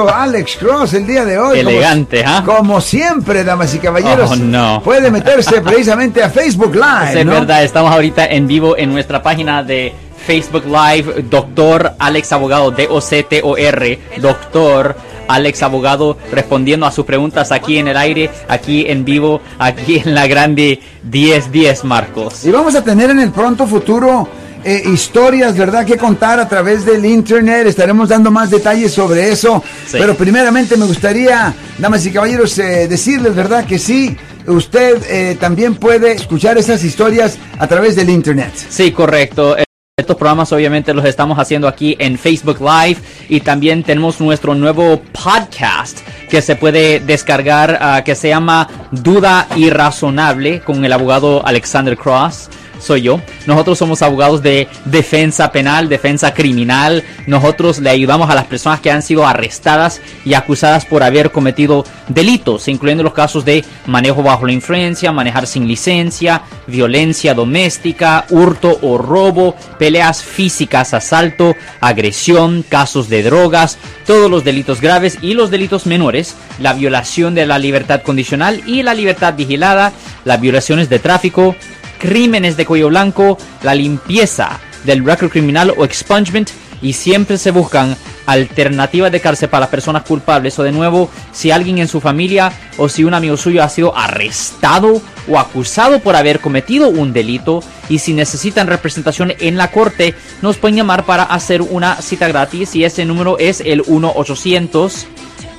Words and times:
Alex 0.00 0.56
Cross 0.56 0.94
el 0.94 1.06
día 1.06 1.24
de 1.24 1.38
hoy. 1.38 1.58
Elegante, 1.58 2.24
¿ah? 2.26 2.42
Como, 2.44 2.80
siempre, 2.80 3.44
damas 3.44 3.74
y 3.74 3.78
caballeros. 3.78 4.30
Oh, 4.30 4.36
no. 4.36 4.80
Puede 4.82 5.10
meterse 5.10 5.60
precisamente 5.60 6.22
a 6.22 6.30
Facebook 6.30 6.74
Live. 6.74 7.20
Es 7.20 7.26
verdad, 7.26 7.62
estamos 7.62 7.92
ahorita 7.92 8.26
en 8.26 8.46
vivo 8.46 8.76
en 8.76 8.92
nuestra 8.92 9.22
página 9.22 9.62
de 9.62 9.92
Facebook 10.26 10.64
Live, 10.64 11.24
doctor 11.28 11.92
Alex 11.98 12.32
Abogado, 12.32 12.70
D-O-C-T-O-R, 12.70 14.00
doctor 14.18 14.96
Alex 15.28 15.62
Abogado, 15.62 16.16
respondiendo 16.30 16.86
a 16.86 16.92
sus 16.92 17.04
preguntas 17.04 17.52
aquí 17.52 17.76
en 17.76 17.88
el 17.88 17.96
aire, 17.96 18.30
aquí 18.48 18.86
en 18.88 19.04
vivo, 19.04 19.42
aquí 19.58 20.00
en 20.02 20.14
la 20.14 20.26
grande 20.26 20.80
1010, 21.04 21.84
Marcos. 21.84 22.44
Y 22.44 22.50
vamos 22.50 22.74
a 22.74 22.82
tener 22.82 23.10
en 23.10 23.20
el 23.20 23.30
pronto 23.30 23.66
futuro 23.66 24.26
eh, 24.64 24.82
historias, 24.86 25.56
¿verdad?, 25.56 25.84
que 25.84 25.96
contar 25.96 26.38
a 26.40 26.48
través 26.48 26.84
del 26.84 27.04
internet. 27.04 27.66
Estaremos 27.66 28.08
dando 28.08 28.30
más 28.30 28.50
detalles 28.50 28.92
sobre 28.92 29.30
eso. 29.30 29.62
Pero 29.90 30.14
primeramente 30.14 30.76
me 30.76 30.86
gustaría, 30.86 31.54
damas 31.78 32.04
y 32.06 32.12
caballeros, 32.12 32.58
eh, 32.58 32.88
decirles, 32.88 33.34
¿verdad?, 33.34 33.64
que 33.66 33.78
sí. 33.78 34.16
Usted 34.46 35.02
eh, 35.08 35.36
también 35.38 35.76
puede 35.76 36.12
escuchar 36.12 36.58
esas 36.58 36.82
historias 36.82 37.38
a 37.58 37.66
través 37.66 37.94
del 37.96 38.10
internet. 38.10 38.52
Sí, 38.68 38.90
correcto. 38.90 39.56
Estos 39.94 40.16
programas 40.16 40.50
obviamente 40.52 40.94
los 40.94 41.04
estamos 41.04 41.38
haciendo 41.38 41.68
aquí 41.68 41.96
en 41.98 42.18
Facebook 42.18 42.58
Live 42.60 42.98
y 43.28 43.40
también 43.40 43.82
tenemos 43.82 44.20
nuestro 44.20 44.54
nuevo 44.54 45.02
podcast 45.12 45.98
que 46.30 46.40
se 46.40 46.56
puede 46.56 46.98
descargar 46.98 47.78
ah, 47.78 48.02
que 48.02 48.14
se 48.14 48.30
llama 48.30 48.66
Duda 48.90 49.46
Irrazonable 49.54 50.60
con 50.60 50.82
el 50.84 50.94
abogado 50.94 51.46
Alexander 51.46 51.96
Cross 51.96 52.48
soy 52.82 53.02
yo. 53.02 53.20
Nosotros 53.46 53.78
somos 53.78 54.02
abogados 54.02 54.42
de 54.42 54.68
defensa 54.84 55.52
penal, 55.52 55.88
defensa 55.88 56.34
criminal. 56.34 57.04
Nosotros 57.26 57.78
le 57.78 57.90
ayudamos 57.90 58.28
a 58.28 58.34
las 58.34 58.46
personas 58.46 58.80
que 58.80 58.90
han 58.90 59.02
sido 59.02 59.26
arrestadas 59.26 60.00
y 60.24 60.34
acusadas 60.34 60.84
por 60.84 61.02
haber 61.02 61.30
cometido 61.30 61.84
delitos, 62.08 62.68
incluyendo 62.68 63.04
los 63.04 63.14
casos 63.14 63.44
de 63.44 63.64
manejo 63.86 64.22
bajo 64.22 64.46
la 64.46 64.52
influencia, 64.52 65.12
manejar 65.12 65.46
sin 65.46 65.66
licencia, 65.66 66.42
violencia 66.66 67.34
doméstica, 67.34 68.26
hurto 68.30 68.78
o 68.82 68.98
robo, 68.98 69.54
peleas 69.78 70.22
físicas, 70.22 70.94
asalto, 70.94 71.54
agresión, 71.80 72.64
casos 72.68 73.08
de 73.08 73.22
drogas, 73.22 73.78
todos 74.06 74.30
los 74.30 74.44
delitos 74.44 74.80
graves 74.80 75.18
y 75.22 75.34
los 75.34 75.50
delitos 75.50 75.86
menores, 75.86 76.36
la 76.58 76.72
violación 76.72 77.34
de 77.34 77.46
la 77.46 77.58
libertad 77.58 78.02
condicional 78.02 78.62
y 78.66 78.82
la 78.82 78.94
libertad 78.94 79.34
vigilada, 79.34 79.92
las 80.24 80.40
violaciones 80.40 80.88
de 80.88 80.98
tráfico, 80.98 81.54
crímenes 82.02 82.56
de 82.56 82.66
cuello 82.66 82.88
blanco, 82.88 83.38
la 83.62 83.76
limpieza 83.76 84.58
del 84.84 85.04
récord 85.04 85.30
criminal 85.30 85.72
o 85.76 85.84
expungement 85.84 86.50
y 86.82 86.94
siempre 86.94 87.38
se 87.38 87.52
buscan 87.52 87.96
alternativas 88.26 89.12
de 89.12 89.20
cárcel 89.20 89.48
para 89.48 89.70
personas 89.70 90.02
culpables. 90.02 90.58
O 90.58 90.64
de 90.64 90.72
nuevo 90.72 91.08
si 91.30 91.52
alguien 91.52 91.78
en 91.78 91.86
su 91.86 92.00
familia 92.00 92.52
o 92.76 92.88
si 92.88 93.04
un 93.04 93.14
amigo 93.14 93.36
suyo 93.36 93.62
ha 93.62 93.68
sido 93.68 93.96
arrestado 93.96 95.00
o 95.28 95.38
acusado 95.38 96.00
por 96.00 96.16
haber 96.16 96.40
cometido 96.40 96.88
un 96.88 97.12
delito 97.12 97.62
y 97.88 98.00
si 98.00 98.12
necesitan 98.14 98.66
representación 98.66 99.32
en 99.38 99.56
la 99.56 99.70
corte 99.70 100.16
nos 100.40 100.56
pueden 100.56 100.76
llamar 100.76 101.04
para 101.04 101.22
hacer 101.22 101.62
una 101.62 102.02
cita 102.02 102.26
gratis 102.26 102.74
y 102.74 102.84
ese 102.84 103.04
número 103.04 103.38
es 103.38 103.60
el 103.60 103.84
1 103.86 104.12
800 104.16 105.06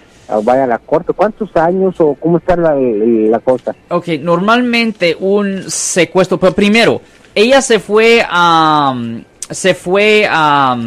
vaya 0.43 0.63
a 0.63 0.67
la 0.67 0.79
corte. 0.79 1.13
¿Cuántos 1.13 1.55
años 1.55 1.95
o 1.99 2.15
cómo 2.15 2.37
está 2.37 2.55
la, 2.55 2.75
la 2.75 3.39
cosa? 3.39 3.75
Ok, 3.89 4.07
normalmente 4.21 5.15
un 5.19 5.69
secuestro, 5.69 6.39
pero 6.39 6.53
primero, 6.53 7.01
ella 7.35 7.61
se 7.61 7.79
fue 7.79 8.23
a... 8.27 8.95
se 9.49 9.73
fue 9.73 10.27
a... 10.29 10.77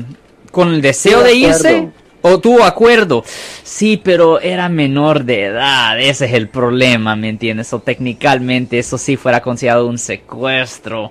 con 0.50 0.74
el 0.74 0.80
deseo 0.80 1.22
de 1.22 1.34
irse 1.34 1.88
o 2.26 2.38
tuvo 2.40 2.64
acuerdo. 2.64 3.24
Sí, 3.62 4.00
pero 4.02 4.40
era 4.40 4.68
menor 4.68 5.24
de 5.24 5.44
edad. 5.44 5.98
Ese 6.00 6.26
es 6.26 6.32
el 6.32 6.48
problema, 6.48 7.14
¿me 7.16 7.28
entiendes? 7.28 7.72
O 7.72 7.80
técnicamente 7.80 8.78
eso 8.78 8.98
sí 8.98 9.16
fuera 9.16 9.40
considerado 9.40 9.86
un 9.86 9.98
secuestro. 9.98 11.10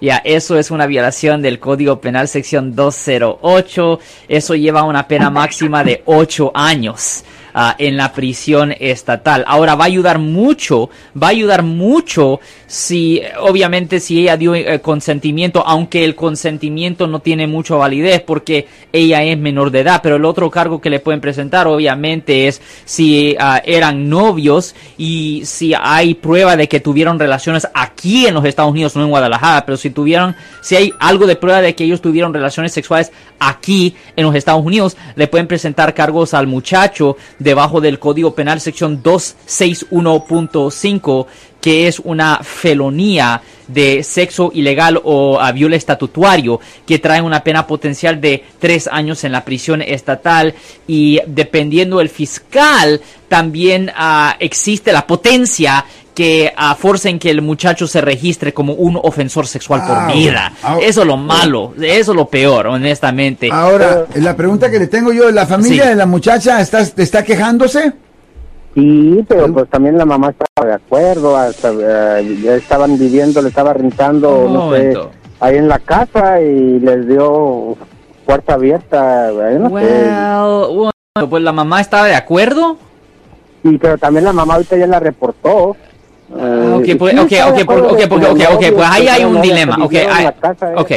Ya, 0.00 0.16
eso 0.24 0.58
es 0.58 0.70
una 0.70 0.86
violación 0.86 1.42
del 1.42 1.58
Código 1.58 2.00
Penal 2.00 2.28
sección 2.28 2.74
208. 2.74 4.00
Eso 4.28 4.54
lleva 4.54 4.82
una 4.82 5.06
pena 5.06 5.30
máxima 5.30 5.84
de 5.84 6.02
8 6.06 6.52
años. 6.54 7.24
Ah, 7.60 7.74
en 7.76 7.96
la 7.96 8.12
prisión 8.12 8.72
estatal. 8.78 9.42
Ahora 9.48 9.74
va 9.74 9.82
a 9.82 9.88
ayudar 9.88 10.20
mucho, 10.20 10.90
va 11.20 11.26
a 11.26 11.30
ayudar 11.30 11.64
mucho 11.64 12.38
si, 12.68 13.20
obviamente, 13.40 13.98
si 13.98 14.20
ella 14.20 14.36
dio 14.36 14.54
eh, 14.54 14.80
consentimiento, 14.80 15.66
aunque 15.66 16.04
el 16.04 16.14
consentimiento 16.14 17.08
no 17.08 17.18
tiene 17.18 17.48
mucha 17.48 17.74
validez 17.74 18.20
porque 18.20 18.68
ella 18.92 19.24
es 19.24 19.36
menor 19.36 19.72
de 19.72 19.80
edad, 19.80 19.98
pero 20.04 20.14
el 20.14 20.24
otro 20.24 20.48
cargo 20.52 20.80
que 20.80 20.88
le 20.88 21.00
pueden 21.00 21.20
presentar, 21.20 21.66
obviamente, 21.66 22.46
es 22.46 22.62
si 22.84 23.34
ah, 23.40 23.60
eran 23.64 24.08
novios 24.08 24.76
y 24.96 25.42
si 25.44 25.74
hay 25.74 26.14
prueba 26.14 26.54
de 26.54 26.68
que 26.68 26.78
tuvieron 26.78 27.18
relaciones 27.18 27.66
aquí 27.74 28.28
en 28.28 28.34
los 28.34 28.44
Estados 28.44 28.70
Unidos, 28.70 28.94
no 28.94 29.02
en 29.02 29.10
Guadalajara, 29.10 29.66
pero 29.66 29.76
si 29.76 29.90
tuvieron, 29.90 30.36
si 30.62 30.76
hay 30.76 30.92
algo 31.00 31.26
de 31.26 31.34
prueba 31.34 31.60
de 31.60 31.74
que 31.74 31.82
ellos 31.82 32.00
tuvieron 32.00 32.32
relaciones 32.32 32.70
sexuales 32.70 33.10
aquí 33.40 33.96
en 34.14 34.24
los 34.26 34.36
Estados 34.36 34.64
Unidos, 34.64 34.96
le 35.16 35.26
pueden 35.26 35.48
presentar 35.48 35.92
cargos 35.92 36.34
al 36.34 36.46
muchacho 36.46 37.16
debajo 37.48 37.80
del 37.80 37.98
Código 37.98 38.34
Penal 38.34 38.60
sección 38.60 39.02
261.5 39.02 41.26
que 41.62 41.88
es 41.88 41.98
una 41.98 42.40
felonía 42.42 43.40
de 43.66 44.02
sexo 44.02 44.50
ilegal 44.54 45.00
o 45.02 45.40
a 45.40 45.50
viola 45.52 45.76
estatutario 45.76 46.60
que 46.86 46.98
trae 46.98 47.22
una 47.22 47.42
pena 47.42 47.66
potencial 47.66 48.20
de 48.20 48.44
tres 48.58 48.86
años 48.86 49.24
en 49.24 49.32
la 49.32 49.44
prisión 49.44 49.82
estatal. 49.82 50.54
Y 50.86 51.20
dependiendo 51.26 51.98
del 51.98 52.10
fiscal 52.10 53.00
también 53.28 53.90
ah, 53.96 54.36
existe 54.38 54.92
la 54.92 55.06
potencia 55.06 55.84
que 56.18 56.52
uh, 56.58 56.74
forcen 56.74 57.16
que 57.16 57.30
el 57.30 57.42
muchacho 57.42 57.86
se 57.86 58.00
registre 58.00 58.52
como 58.52 58.72
un 58.72 58.98
ofensor 59.00 59.46
sexual 59.46 59.82
por 59.86 59.96
ah, 59.96 60.10
vida. 60.12 60.52
Ah, 60.64 60.76
eso 60.82 61.02
es 61.02 61.06
lo 61.06 61.16
malo, 61.16 61.74
eso 61.80 62.10
es 62.10 62.16
lo 62.16 62.26
peor, 62.26 62.66
honestamente. 62.66 63.48
Ahora, 63.52 64.04
la 64.16 64.34
pregunta 64.34 64.68
que 64.68 64.80
le 64.80 64.88
tengo 64.88 65.12
yo, 65.12 65.30
¿la 65.30 65.46
familia 65.46 65.86
de 65.86 65.94
la 65.94 66.06
muchacha 66.06 66.60
está, 66.60 66.80
está 66.80 67.22
quejándose? 67.22 67.92
Sí, 68.74 69.24
pero 69.28 69.52
pues 69.52 69.70
también 69.70 69.96
la 69.96 70.04
mamá 70.04 70.30
estaba 70.30 70.66
de 70.66 70.74
acuerdo, 70.74 71.36
hasta, 71.36 71.70
eh, 72.18 72.36
ya 72.42 72.56
estaban 72.56 72.98
viviendo, 72.98 73.40
le 73.40 73.50
estaba 73.50 73.72
rentando, 73.72 74.48
no 74.48 74.72
sé, 74.72 74.98
ahí 75.38 75.56
en 75.56 75.68
la 75.68 75.78
casa 75.78 76.40
y 76.40 76.80
les 76.80 77.06
dio 77.06 77.76
puerta 78.26 78.54
abierta. 78.54 79.30
bueno, 79.70 80.90
pues 81.30 81.42
la 81.44 81.52
mamá 81.52 81.80
estaba 81.80 82.08
de 82.08 82.16
acuerdo. 82.16 82.76
Sí, 83.62 83.78
pero 83.80 83.96
también 83.98 84.24
la 84.24 84.32
mamá 84.32 84.54
ahorita 84.54 84.76
ya 84.76 84.88
la 84.88 84.98
reportó. 84.98 85.76
Ah, 86.36 86.76
ok, 86.76 86.86
pues, 86.98 87.18
ok, 87.18 87.32
ok, 87.48 87.58
ok, 87.68 88.12
ok, 88.12 88.40
ok, 88.52 88.64
pues 88.74 88.88
ahí 88.90 89.08
hay 89.08 89.24
un 89.24 89.40
dilema. 89.40 89.78
Ok, 89.82 89.94
ok. 90.76 90.92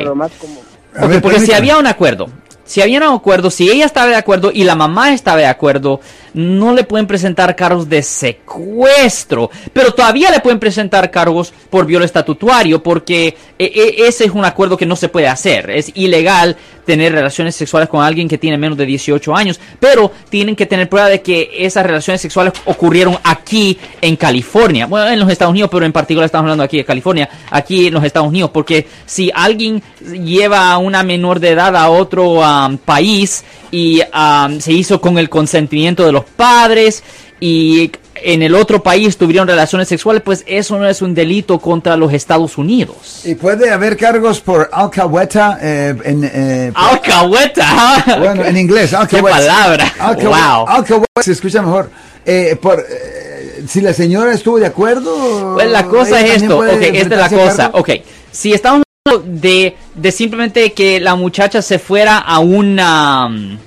porque 1.21 1.39
si 1.39 1.53
había 1.53 1.77
un 1.77 1.87
acuerdo, 1.87 2.27
si 2.71 2.81
había 2.81 2.99
un 2.99 3.15
acuerdo, 3.15 3.51
si 3.51 3.69
ella 3.69 3.85
estaba 3.85 4.07
de 4.07 4.15
acuerdo 4.15 4.49
y 4.53 4.63
la 4.63 4.75
mamá 4.75 5.11
estaba 5.11 5.39
de 5.39 5.45
acuerdo, 5.45 5.99
no 6.33 6.73
le 6.73 6.85
pueden 6.85 7.05
presentar 7.05 7.53
cargos 7.53 7.89
de 7.89 8.01
secuestro, 8.01 9.51
pero 9.73 9.93
todavía 9.93 10.31
le 10.31 10.39
pueden 10.39 10.57
presentar 10.57 11.11
cargos 11.11 11.53
por 11.69 11.85
violo 11.85 12.05
estatutario 12.05 12.81
porque 12.81 13.35
e, 13.59 13.65
e, 13.65 14.07
ese 14.07 14.23
es 14.23 14.31
un 14.31 14.45
acuerdo 14.45 14.77
que 14.77 14.85
no 14.85 14.95
se 14.95 15.09
puede 15.09 15.27
hacer. 15.27 15.69
Es 15.69 15.91
ilegal 15.95 16.55
tener 16.85 17.11
relaciones 17.11 17.55
sexuales 17.55 17.89
con 17.89 18.03
alguien 18.03 18.27
que 18.27 18.37
tiene 18.37 18.57
menos 18.57 18.77
de 18.77 18.85
18 18.85 19.35
años, 19.35 19.59
pero 19.79 20.11
tienen 20.29 20.55
que 20.55 20.65
tener 20.65 20.89
prueba 20.89 21.09
de 21.09 21.21
que 21.21 21.51
esas 21.57 21.85
relaciones 21.85 22.21
sexuales 22.21 22.53
ocurrieron 22.65 23.17
aquí 23.23 23.77
en 24.01 24.15
California. 24.15 24.87
Bueno, 24.87 25.09
en 25.09 25.19
los 25.19 25.29
Estados 25.29 25.51
Unidos, 25.51 25.69
pero 25.71 25.85
en 25.85 25.91
particular 25.91 26.25
estamos 26.25 26.43
hablando 26.45 26.63
aquí 26.63 26.77
de 26.77 26.85
California, 26.85 27.29
aquí 27.49 27.87
en 27.87 27.93
los 27.93 28.03
Estados 28.03 28.29
Unidos, 28.29 28.51
porque 28.51 28.87
si 29.05 29.29
alguien 29.33 29.83
lleva 30.01 30.71
a 30.71 30.77
una 30.77 31.03
menor 31.03 31.39
de 31.39 31.49
edad 31.49 31.75
a 31.75 31.89
otro 31.89 32.43
um, 32.67 32.77
país 32.77 33.43
y 33.71 34.01
um, 34.01 34.59
se 34.59 34.71
hizo 34.71 35.01
con 35.01 35.17
el 35.17 35.29
consentimiento 35.29 36.05
de 36.05 36.11
los 36.11 36.25
padres 36.25 37.03
y 37.39 37.91
en 38.23 38.43
el 38.43 38.55
otro 38.55 38.83
país 38.83 39.17
tuvieron 39.17 39.47
relaciones 39.47 39.87
sexuales, 39.87 40.21
pues 40.23 40.43
eso 40.45 40.77
no 40.77 40.87
es 40.87 41.01
un 41.01 41.13
delito 41.13 41.59
contra 41.59 41.97
los 41.97 42.13
Estados 42.13 42.57
Unidos. 42.57 43.21
Y 43.23 43.35
puede 43.35 43.71
haber 43.71 43.97
cargos 43.97 44.39
por 44.39 44.69
alcahueta 44.71 45.57
eh, 45.61 45.95
en... 46.03 46.23
Eh, 46.23 46.71
alcahueta. 46.75 47.67
Bueno, 48.19 48.45
en 48.45 48.57
inglés, 48.57 48.93
alcahueta. 48.93 49.37
¿Qué 49.37 49.45
palabra? 49.47 49.93
wow. 50.21 50.67
Alcahueta 50.67 51.23
se 51.23 51.31
escucha 51.31 51.61
mejor. 51.61 51.89
Eh, 52.25 52.55
por, 52.61 52.79
eh, 52.79 53.63
si 53.67 53.81
la 53.81 53.93
señora 53.93 54.33
estuvo 54.33 54.59
de 54.59 54.67
acuerdo... 54.67 55.55
Pues 55.55 55.69
la 55.69 55.85
cosa 55.85 56.21
es 56.21 56.43
esto, 56.43 56.59
ok, 56.59 56.81
esta 56.81 57.15
es 57.15 57.21
la 57.21 57.29
cosa, 57.29 57.71
ok. 57.73 57.89
Si 58.31 58.53
estamos 58.53 58.83
de, 59.03 59.75
de 59.95 60.11
simplemente 60.11 60.73
que 60.73 60.99
la 60.99 61.15
muchacha 61.15 61.61
se 61.61 61.79
fuera 61.79 62.17
a 62.19 62.39
una... 62.39 63.27
Mm, 63.29 63.57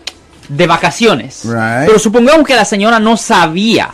de 0.49 0.67
vacaciones. 0.67 1.43
Pero 1.87 1.99
supongamos 1.99 2.47
que 2.47 2.55
la 2.55 2.67
señora 2.67 3.01
no 3.01 3.17
sabía 3.17 3.91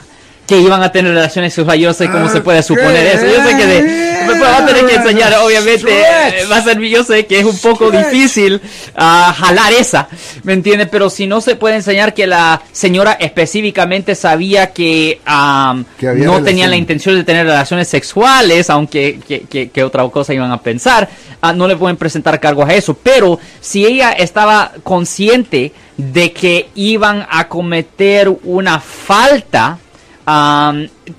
que 0.50 0.60
iban 0.60 0.82
a 0.82 0.90
tener 0.90 1.14
relaciones 1.14 1.54
sexuales. 1.54 1.80
Yo 1.80 1.94
sé 1.94 2.10
cómo 2.10 2.28
se 2.28 2.40
puede 2.40 2.60
suponer 2.64 3.06
eso. 3.06 3.24
Yo 3.24 3.40
sé 3.44 3.56
que 3.56 3.66
de, 3.66 4.42
va 4.42 4.58
a 4.58 4.66
tener 4.66 4.84
que 4.84 4.96
enseñar, 4.96 5.32
obviamente. 5.34 6.02
Va 6.50 6.56
a 6.56 6.64
ser, 6.64 6.80
yo 6.80 7.04
sé 7.04 7.24
que 7.26 7.38
es 7.38 7.44
un 7.44 7.56
poco 7.58 7.88
difícil 7.88 8.54
uh, 8.56 9.32
jalar 9.32 9.72
esa, 9.72 10.08
¿me 10.42 10.54
entiendes? 10.54 10.88
Pero 10.90 11.08
si 11.08 11.28
no 11.28 11.40
se 11.40 11.54
puede 11.54 11.76
enseñar 11.76 12.14
que 12.14 12.26
la 12.26 12.62
señora 12.72 13.12
específicamente 13.12 14.16
sabía 14.16 14.72
que, 14.72 15.20
no 15.24 16.42
tenían 16.42 16.70
la 16.70 16.76
intención 16.76 17.14
de 17.14 17.22
tener 17.22 17.46
relaciones 17.46 17.86
sexuales, 17.86 18.70
aunque 18.70 19.20
que, 19.48 19.68
que, 19.68 19.84
otra 19.84 20.08
cosa 20.08 20.34
iban 20.34 20.50
a 20.50 20.60
pensar, 20.60 21.08
uh, 21.44 21.52
no 21.54 21.68
le 21.68 21.76
pueden 21.76 21.96
presentar 21.96 22.40
cargos 22.40 22.68
a 22.68 22.74
eso. 22.74 22.94
Pero 23.00 23.38
si 23.60 23.86
ella 23.86 24.10
estaba 24.10 24.72
consciente 24.82 25.72
de 25.96 26.32
que 26.32 26.70
iban 26.74 27.24
a 27.30 27.46
cometer 27.46 28.28
una 28.42 28.80
falta, 28.80 29.78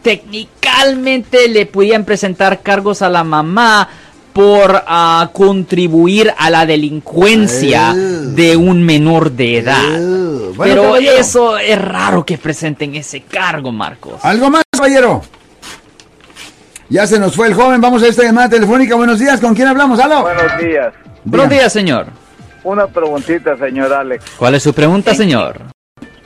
técnicamente 0.01 1.47
le 1.47 1.65
podían 1.65 2.05
presentar 2.05 2.61
cargos 2.61 3.01
a 3.01 3.09
la 3.09 3.23
mamá 3.23 3.87
por 4.33 4.83
ah, 4.87 5.29
contribuir 5.33 6.33
a 6.37 6.49
la 6.49 6.65
delincuencia 6.65 7.93
de 7.93 8.55
un 8.55 8.83
menor 8.83 9.31
de 9.31 9.57
edad. 9.57 9.99
Pero 10.57 10.95
eso 10.95 11.57
es 11.57 11.81
raro 11.81 12.25
que 12.25 12.37
presenten 12.37 12.95
ese 12.95 13.21
cargo, 13.21 13.71
Marcos. 13.71 14.13
¿Algo 14.23 14.49
más, 14.49 14.63
caballero? 14.71 15.21
Ya 16.89 17.07
se 17.07 17.19
nos 17.19 17.35
fue 17.35 17.47
el 17.47 17.53
joven. 17.53 17.79
Vamos 17.79 18.03
a 18.03 18.07
esta 18.07 18.23
llamada 18.23 18.49
telefónica. 18.49 18.95
Buenos 18.95 19.19
días. 19.19 19.39
¿Con 19.39 19.55
quién 19.55 19.67
hablamos? 19.67 19.99
¿Aló? 19.99 20.23
Buenos 20.23 20.57
días. 20.59 20.93
Buenos 21.23 21.49
días, 21.49 21.71
señor. 21.71 22.07
Una 22.63 22.87
preguntita, 22.87 23.57
señor 23.57 23.93
Alex. 23.93 24.25
¿Cuál 24.37 24.55
es 24.55 24.63
su 24.63 24.73
pregunta, 24.73 25.15
señor? 25.15 25.61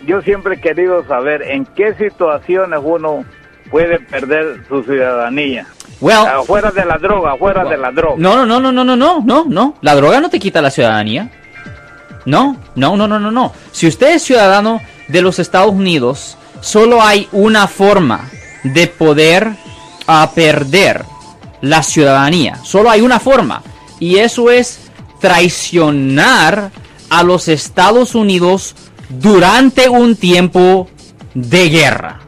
Yo 0.05 0.21
siempre 0.21 0.55
he 0.55 0.61
querido 0.61 1.05
saber 1.07 1.41
en 1.41 1.65
qué 1.65 1.93
situaciones 1.95 2.79
uno 2.83 3.25
puede 3.69 3.99
perder 3.99 4.63
su 4.67 4.83
ciudadanía. 4.83 5.67
Well, 6.01 6.25
afuera 6.25 6.71
de 6.71 6.85
la 6.85 6.97
droga, 6.97 7.33
afuera 7.33 7.63
de 7.65 7.77
la 7.77 7.91
droga. 7.91 8.15
No, 8.17 8.45
no, 8.45 8.59
no, 8.59 8.71
no, 8.71 8.83
no, 8.83 8.95
no, 8.95 9.21
no, 9.21 9.45
no. 9.47 9.75
La 9.81 9.95
droga 9.95 10.19
no 10.19 10.29
te 10.29 10.39
quita 10.39 10.61
la 10.61 10.69
ciudadanía. 10.69 11.29
No, 12.25 12.57
no, 12.75 12.97
no, 12.97 13.07
no, 13.07 13.19
no, 13.19 13.31
no. 13.31 13.53
Si 13.71 13.87
usted 13.87 14.15
es 14.15 14.23
ciudadano 14.23 14.81
de 15.07 15.21
los 15.21 15.39
Estados 15.39 15.71
Unidos, 15.71 16.37
solo 16.59 17.01
hay 17.01 17.27
una 17.31 17.67
forma 17.67 18.29
de 18.63 18.87
poder 18.87 19.47
a 20.07 20.23
ah, 20.23 20.31
perder 20.33 21.05
la 21.61 21.83
ciudadanía. 21.83 22.57
Solo 22.63 22.89
hay 22.89 23.01
una 23.01 23.19
forma. 23.19 23.61
Y 23.99 24.17
eso 24.17 24.51
es 24.51 24.91
traicionar 25.19 26.71
a 27.09 27.23
los 27.23 27.47
Estados 27.47 28.15
Unidos 28.15 28.75
durante 29.09 29.89
un 29.89 30.15
tiempo 30.15 30.89
de 31.33 31.69
guerra. 31.69 32.21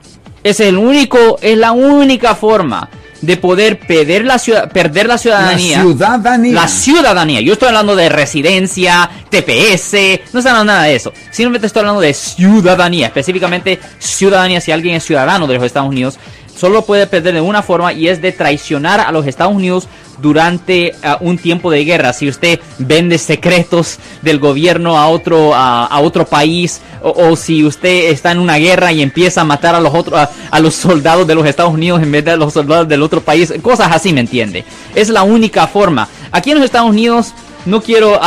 Es 0.44 0.60
el 0.60 0.78
único, 0.78 1.38
es 1.42 1.58
la 1.58 1.72
única 1.72 2.36
forma 2.36 2.90
de 3.22 3.38
poder 3.38 3.80
perder 3.80 4.26
la, 4.26 4.38
ciudad, 4.38 4.72
perder 4.72 5.08
la 5.08 5.18
ciudadanía. 5.18 5.78
La 5.78 5.84
ciudadanía. 5.84 6.54
La 6.54 6.68
ciudadanía. 6.68 7.42
Yo 7.42 7.54
estoy 7.54 7.70
hablando 7.70 7.96
de 7.96 8.10
residencia, 8.10 9.10
TPS, 9.30 9.94
no 10.34 10.40
estoy 10.40 10.52
hablando 10.52 10.66
nada 10.66 10.84
de 10.84 10.96
eso. 10.96 11.12
Simplemente 11.32 11.68
estoy 11.68 11.82
hablando 11.82 12.02
de 12.02 12.14
ciudadanía, 12.14 13.08
específicamente 13.08 13.80
ciudadanía. 14.00 14.62
Si 14.62 14.72
alguien 14.72 14.96
es 14.96 15.04
ciudadano 15.04 15.48
de 15.48 15.56
los 15.56 15.64
Estados 15.64 15.90
Unidos, 15.90 16.20
solo 16.56 16.86
puede 16.86 17.08
perder 17.08 17.34
de 17.34 17.42
una 17.42 17.64
forma 17.64 17.94
y 17.94 18.08
es 18.08 18.22
de 18.22 18.32
traicionar 18.32 19.00
a 19.00 19.12
los 19.12 19.26
Estados 19.26 19.54
Unidos 19.54 19.88
durante 20.19 20.96
uh, 21.04 21.24
un 21.24 21.38
tiempo 21.38 21.72
de 21.72 21.84
guerra. 21.86 22.14
Si 22.14 22.28
usted 22.28 22.60
vende 22.80 23.18
secretos 23.18 23.98
del 24.22 24.40
gobierno 24.40 24.98
a 24.98 25.08
otro, 25.08 25.54
a 25.54 26.00
otro 26.00 26.25
país 26.25 26.81
o, 27.02 27.36
si 27.36 27.64
usted 27.64 28.10
está 28.10 28.31
en 28.31 28.40
una 28.40 28.58
guerra 28.58 28.92
y 28.92 29.02
empieza 29.02 29.42
a 29.42 29.44
matar 29.44 29.75
a 29.75 29.80
los, 29.80 29.94
otros, 29.94 30.28
a, 30.52 30.60
los 30.60 30.75
soldados 30.75 31.28
de 31.28 31.36
los 31.36 31.46
Estados 31.46 31.74
Unidos 31.74 32.02
en 32.02 32.12
vez 32.12 32.25
de 32.25 32.31
a 32.31 32.38
los 32.38 32.54
soldados 32.54 32.88
del 32.88 33.02
otro 33.02 33.22
país, 33.22 33.54
cosas 33.62 33.90
así, 33.92 34.14
¿me 34.14 34.22
entiende? 34.22 34.66
Es 34.96 35.10
la 35.10 35.24
única 35.24 35.68
forma. 35.68 36.08
Aquí 36.31 36.52
en 36.52 36.58
los 36.58 36.66
Estados 36.66 36.90
Unidos 36.90 37.34
no 37.66 37.81
quiero 37.81 38.19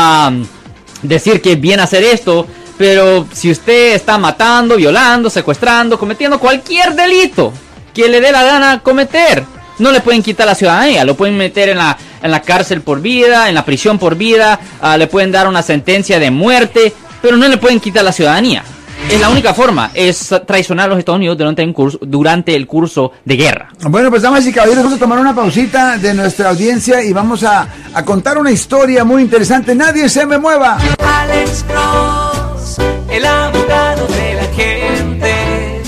decir 1.02 1.40
que 1.40 1.56
bien 1.56 1.80
hacer 1.80 2.04
esto, 2.04 2.46
pero 2.78 3.26
si 3.32 3.50
usted 3.50 3.94
está 3.94 4.18
matando, 4.18 4.76
violando, 4.76 5.28
secuestrando, 5.28 5.98
cometiendo 5.98 6.38
cualquier 6.38 6.94
delito, 6.94 7.52
que 7.92 8.08
le 8.08 8.20
dé 8.20 8.32
la 8.32 8.44
gana 8.44 8.80
cometer. 8.82 9.44
No 9.80 9.90
le 9.90 10.00
pueden 10.00 10.22
quitar 10.22 10.46
la 10.46 10.54
ciudadanía, 10.54 11.04
lo 11.04 11.16
pueden 11.16 11.36
meter 11.36 11.70
en 11.70 11.78
la, 11.78 11.96
en 12.22 12.30
la 12.30 12.42
cárcel 12.42 12.82
por 12.82 13.00
vida, 13.00 13.48
en 13.48 13.54
la 13.54 13.64
prisión 13.64 13.98
por 13.98 14.14
vida, 14.14 14.60
ah, 14.80 14.96
le 14.96 15.06
pueden 15.06 15.32
dar 15.32 15.48
una 15.48 15.62
sentencia 15.62 16.18
de 16.18 16.30
muerte, 16.30 16.92
pero 17.22 17.36
no 17.36 17.48
le 17.48 17.56
pueden 17.56 17.80
quitar 17.80 18.04
la 18.04 18.12
ciudadanía. 18.12 18.62
Es 19.08 19.20
la 19.20 19.28
única 19.28 19.54
forma, 19.54 19.90
es 19.94 20.32
traicionar 20.46 20.86
a 20.86 20.88
los 20.90 20.98
Estados 20.98 21.16
Unidos 21.16 21.36
durante, 21.36 21.64
un 21.64 21.72
curso, 21.72 21.98
durante 22.02 22.54
el 22.54 22.66
curso 22.66 23.12
de 23.24 23.36
guerra. 23.36 23.70
Bueno, 23.88 24.10
pues 24.10 24.22
damas 24.22 24.46
y 24.46 24.52
caballeros, 24.52 24.84
vamos 24.84 24.98
a 24.98 25.00
tomar 25.00 25.18
una 25.18 25.34
pausita 25.34 25.96
de 25.96 26.14
nuestra 26.14 26.50
audiencia 26.50 27.02
y 27.02 27.12
vamos 27.12 27.42
a, 27.42 27.66
a 27.92 28.04
contar 28.04 28.38
una 28.38 28.52
historia 28.52 29.02
muy 29.02 29.22
interesante. 29.22 29.74
Nadie 29.74 30.08
se 30.08 30.26
me 30.26 30.38
mueva. 30.38 30.78
Alex 30.98 31.64
Cross, 31.64 32.76
el 33.10 33.24
abogado 33.24 34.06
de 34.06 34.34
la 34.34 34.44
gente 34.54 35.82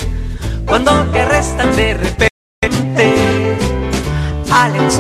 cuando 0.67 0.91
te 1.13 1.21
arrestan 1.21 1.77
de 1.77 1.95
repente. 1.95 2.32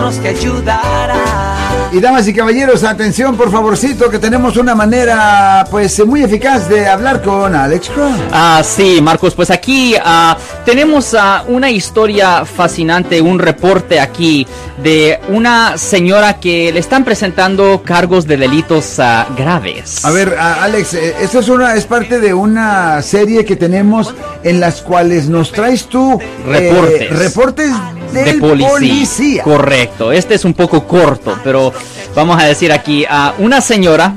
Nos 0.02 0.18
te 0.18 0.30
ayudará. 0.30 1.51
Y 1.92 2.00
damas 2.00 2.26
y 2.26 2.32
caballeros, 2.32 2.84
atención 2.84 3.36
por 3.36 3.52
favorcito 3.52 4.08
que 4.08 4.18
tenemos 4.18 4.56
una 4.56 4.74
manera 4.74 5.66
pues 5.70 6.02
muy 6.06 6.22
eficaz 6.22 6.66
de 6.66 6.88
hablar 6.88 7.20
con 7.20 7.54
Alex 7.54 7.90
Cross. 7.90 8.16
Ah, 8.32 8.62
sí, 8.64 9.00
Marcos, 9.02 9.34
pues 9.34 9.50
aquí 9.50 9.94
ah, 10.02 10.38
tenemos 10.64 11.12
ah, 11.12 11.44
una 11.48 11.70
historia 11.70 12.46
fascinante, 12.46 13.20
un 13.20 13.38
reporte 13.38 14.00
aquí 14.00 14.46
de 14.82 15.20
una 15.28 15.76
señora 15.76 16.40
que 16.40 16.72
le 16.72 16.80
están 16.80 17.04
presentando 17.04 17.82
cargos 17.84 18.26
de 18.26 18.38
delitos 18.38 18.98
ah, 18.98 19.26
graves. 19.36 20.02
A 20.02 20.12
ver, 20.12 20.34
Alex, 20.38 20.94
eh, 20.94 21.14
esto 21.20 21.40
es 21.40 21.48
una 21.50 21.74
es 21.74 21.84
parte 21.84 22.20
de 22.20 22.32
una 22.32 23.02
serie 23.02 23.44
que 23.44 23.56
tenemos 23.56 24.14
en 24.42 24.60
las 24.60 24.80
cuales 24.80 25.28
nos 25.28 25.52
traes 25.52 25.84
tú 25.84 26.18
eh, 26.46 26.72
reportes, 26.72 27.18
reportes 27.18 27.70
de 28.12 28.34
policía. 28.34 29.42
Correcto, 29.42 30.12
este 30.12 30.34
es 30.34 30.44
un 30.44 30.54
poco 30.54 30.86
corto, 30.86 31.38
pero 31.42 31.72
vamos 32.14 32.40
a 32.40 32.46
decir 32.46 32.72
aquí 32.72 33.04
a 33.08 33.34
una 33.38 33.60
señora 33.60 34.16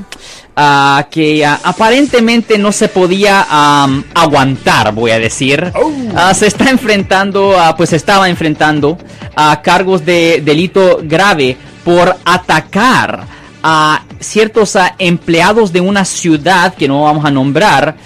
uh, 0.56 1.08
que 1.10 1.44
uh, 1.46 1.58
aparentemente 1.62 2.58
no 2.58 2.72
se 2.72 2.88
podía 2.88 3.46
um, 3.50 4.02
aguantar, 4.14 4.92
voy 4.92 5.10
a 5.10 5.18
decir. 5.18 5.72
Oh. 5.74 5.88
Uh, 5.88 6.34
se 6.34 6.46
está 6.46 6.70
enfrentando, 6.70 7.54
pues 7.76 7.92
estaba 7.92 8.28
enfrentando 8.28 8.98
a 9.34 9.60
cargos 9.62 10.04
de 10.04 10.42
delito 10.44 11.00
grave 11.02 11.56
por 11.84 12.16
atacar 12.24 13.26
a 13.62 14.02
ciertos 14.18 14.76
empleados 14.98 15.72
de 15.72 15.80
una 15.80 16.04
ciudad 16.04 16.74
que 16.74 16.88
no 16.88 17.02
vamos 17.02 17.24
a 17.24 17.30
nombrar 17.30 17.96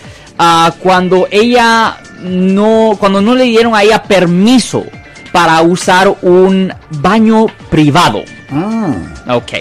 cuando 0.82 1.28
ella 1.30 1.98
no, 2.22 2.96
cuando 2.98 3.20
no 3.20 3.34
le 3.34 3.44
dieron 3.44 3.74
a 3.74 3.82
ella 3.82 4.02
permiso 4.02 4.84
para 5.32 5.60
usar 5.62 6.16
un 6.22 6.72
baño 6.90 7.46
privado. 7.70 8.22
Ah. 8.52 9.34
Ok. 9.34 9.52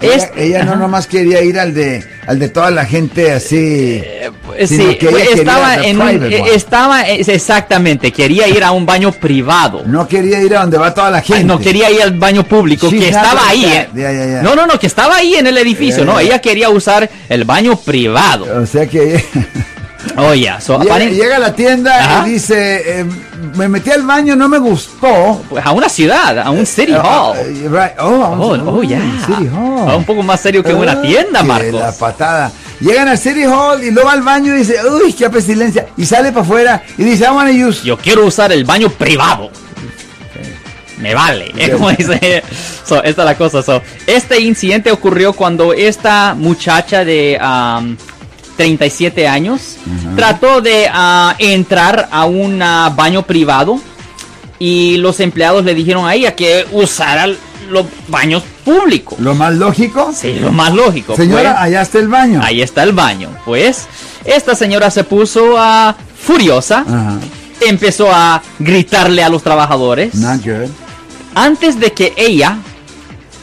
ella, 0.00 0.64
no 0.64 0.76
nomás 0.76 1.06
quería 1.06 1.42
ir 1.42 1.58
al 1.58 1.72
de 1.72 2.04
al 2.26 2.38
de 2.38 2.48
toda 2.48 2.70
la 2.70 2.84
gente 2.84 3.32
así. 3.32 4.02
Eh, 4.02 4.30
sí, 4.66 4.98
estaba 5.34 5.76
en 5.76 6.00
estaba 6.52 7.02
exactamente, 7.08 8.12
quería 8.12 8.48
ir 8.48 8.64
a 8.64 8.72
un 8.72 8.86
baño 8.86 9.12
privado. 9.12 9.82
No 9.86 10.06
quería 10.08 10.40
ir 10.42 10.56
a 10.56 10.60
donde 10.60 10.78
va 10.78 10.94
toda 10.94 11.10
la 11.10 11.22
gente. 11.22 11.44
no 11.44 11.58
quería 11.58 11.90
ir 11.90 12.02
al 12.02 12.12
baño 12.12 12.44
público 12.44 12.90
que 12.90 13.08
estaba 13.08 13.48
ahí. 13.48 13.64
Eh. 13.64 14.40
No, 14.42 14.54
no, 14.54 14.66
no, 14.66 14.78
que 14.78 14.86
estaba 14.86 15.16
ahí 15.16 15.34
en 15.34 15.46
el 15.46 15.58
edificio, 15.58 16.04
no, 16.04 16.18
ella 16.18 16.40
quería 16.40 16.68
usar 16.68 17.08
el 17.28 17.44
baño 17.44 17.76
privado. 17.76 18.62
O 18.62 18.66
sea 18.66 18.86
que 18.86 19.24
Oh, 20.16 20.34
yeah. 20.34 20.58
llega, 20.58 21.36
a 21.36 21.38
la 21.38 21.54
tienda 21.54 22.24
y 22.26 22.30
dice, 22.30 23.00
eh, 23.00 23.04
me 23.56 23.68
metí 23.68 23.90
al 23.90 24.02
baño, 24.02 24.36
no 24.36 24.48
me 24.48 24.58
gustó. 24.58 25.42
Pues 25.48 25.64
a 25.64 25.72
una 25.72 25.88
ciudad, 25.88 26.38
a 26.38 26.50
un 26.50 26.66
City 26.66 26.92
eh, 26.92 27.00
Hall. 27.02 27.36
Uh, 27.66 28.02
oh, 28.02 28.36
oh, 28.38 28.78
oh, 28.78 28.82
yeah. 28.82 29.00
City 29.26 29.48
Hall. 29.52 29.94
un 29.96 30.04
poco 30.04 30.22
más 30.22 30.40
serio 30.40 30.62
que 30.62 30.72
una 30.72 31.00
tienda, 31.00 31.42
Marcos. 31.42 31.80
La 31.80 31.92
patada. 31.92 32.52
Llegan 32.80 33.08
al 33.08 33.18
City 33.18 33.44
Hall 33.44 33.82
y 33.82 33.90
luego 33.90 34.10
al 34.10 34.22
baño 34.22 34.54
y 34.54 34.58
dice, 34.58 34.76
uy, 34.86 35.12
qué 35.12 35.30
pestilencia. 35.30 35.86
Y 35.96 36.04
sale 36.06 36.30
para 36.30 36.42
afuera 36.42 36.82
y 36.98 37.04
dice, 37.04 37.24
I 37.24 37.28
wanna 37.28 37.66
use. 37.66 37.84
Yo 37.84 37.96
quiero 37.96 38.26
usar 38.26 38.52
el 38.52 38.64
baño 38.64 38.88
privado. 38.90 39.50
Me 40.98 41.14
vale. 41.14 41.52
como 41.72 41.90
dice. 41.90 42.42
esta 42.82 43.00
es 43.04 43.16
la 43.16 43.36
cosa. 43.36 43.82
este 44.06 44.40
incidente 44.40 44.90
ocurrió 44.90 45.32
cuando 45.32 45.72
esta 45.72 46.34
muchacha 46.34 47.04
de 47.04 47.38
um, 47.40 47.96
37 48.56 49.26
años, 49.26 49.76
trató 50.16 50.60
de 50.60 50.88
ah, 50.92 51.34
entrar 51.38 52.08
a 52.10 52.24
un 52.24 52.62
ah, 52.62 52.92
baño 52.94 53.22
privado 53.22 53.80
y 54.58 54.96
los 54.98 55.20
empleados 55.20 55.64
le 55.64 55.74
dijeron 55.74 56.06
a 56.06 56.14
ella 56.14 56.34
que 56.34 56.66
usara 56.72 57.26
los 57.70 57.86
baños 58.08 58.42
públicos. 58.64 59.18
¿Lo 59.18 59.34
más 59.34 59.54
lógico? 59.54 60.12
Sí, 60.14 60.34
lo 60.34 60.52
más 60.52 60.72
lógico. 60.72 61.16
Señora, 61.16 61.52
pues. 61.52 61.62
allá 61.62 61.82
está 61.82 61.98
el 61.98 62.08
baño. 62.08 62.40
Ahí 62.42 62.62
está 62.62 62.82
el 62.82 62.92
baño. 62.92 63.30
Pues 63.44 63.86
esta 64.24 64.54
señora 64.54 64.90
se 64.90 65.04
puso 65.04 65.54
uh, 65.54 65.92
furiosa, 66.16 66.84
empezó 67.60 68.10
a 68.12 68.42
gritarle 68.58 69.22
a 69.22 69.28
los 69.28 69.42
trabajadores. 69.42 70.14
Antes 71.34 71.80
de 71.80 71.92
que 71.92 72.12
ella 72.16 72.58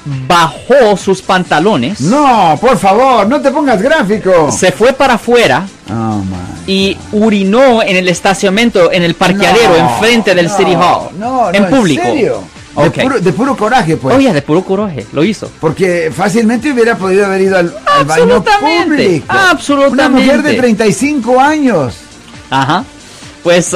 bajó 0.05 0.98
sus 0.98 1.22
pantalones. 1.22 2.01
No, 2.01 2.58
por 2.60 2.77
favor, 2.77 3.27
no 3.27 3.41
te 3.41 3.51
pongas 3.51 3.81
gráfico. 3.81 4.51
Se 4.51 4.72
fue 4.72 4.93
para 4.93 5.15
afuera 5.15 5.65
oh, 5.89 6.22
y 6.67 6.98
urinó 7.12 7.84
en 7.84 7.98
el 7.98 8.08
estacionamiento, 8.10 8.91
en 8.91 9.03
el 9.03 9.15
parqueadero, 9.15 9.75
enfrente 9.75 10.34
del 10.36 10.50
City 10.50 10.75
Hall. 10.75 11.10
No, 11.17 11.51
en 11.53 11.70
público. 11.70 12.03
¿en 12.03 12.13
serio? 12.13 12.43
De, 13.22 13.34
puro, 13.34 13.58
coraje, 13.58 13.98
pues. 13.98 14.15
Oye, 14.15 14.31
de 14.31 14.41
puro 14.41 14.63
coraje, 14.63 15.05
lo 15.12 15.25
hizo. 15.25 15.51
Porque 15.60 16.12
fácilmente 16.15 16.72
hubiera 16.72 16.98
podido 16.98 17.25
haber 17.25 17.41
ido 17.41 17.58
al, 17.58 17.75
baño 18.05 18.43
público. 18.43 19.25
Absolutamente. 19.27 20.05
Una 20.05 20.10
mujer 20.10 20.41
de 20.41 20.53
35 20.53 21.39
años. 21.39 21.96
Ajá. 22.50 22.86
Pues, 23.43 23.75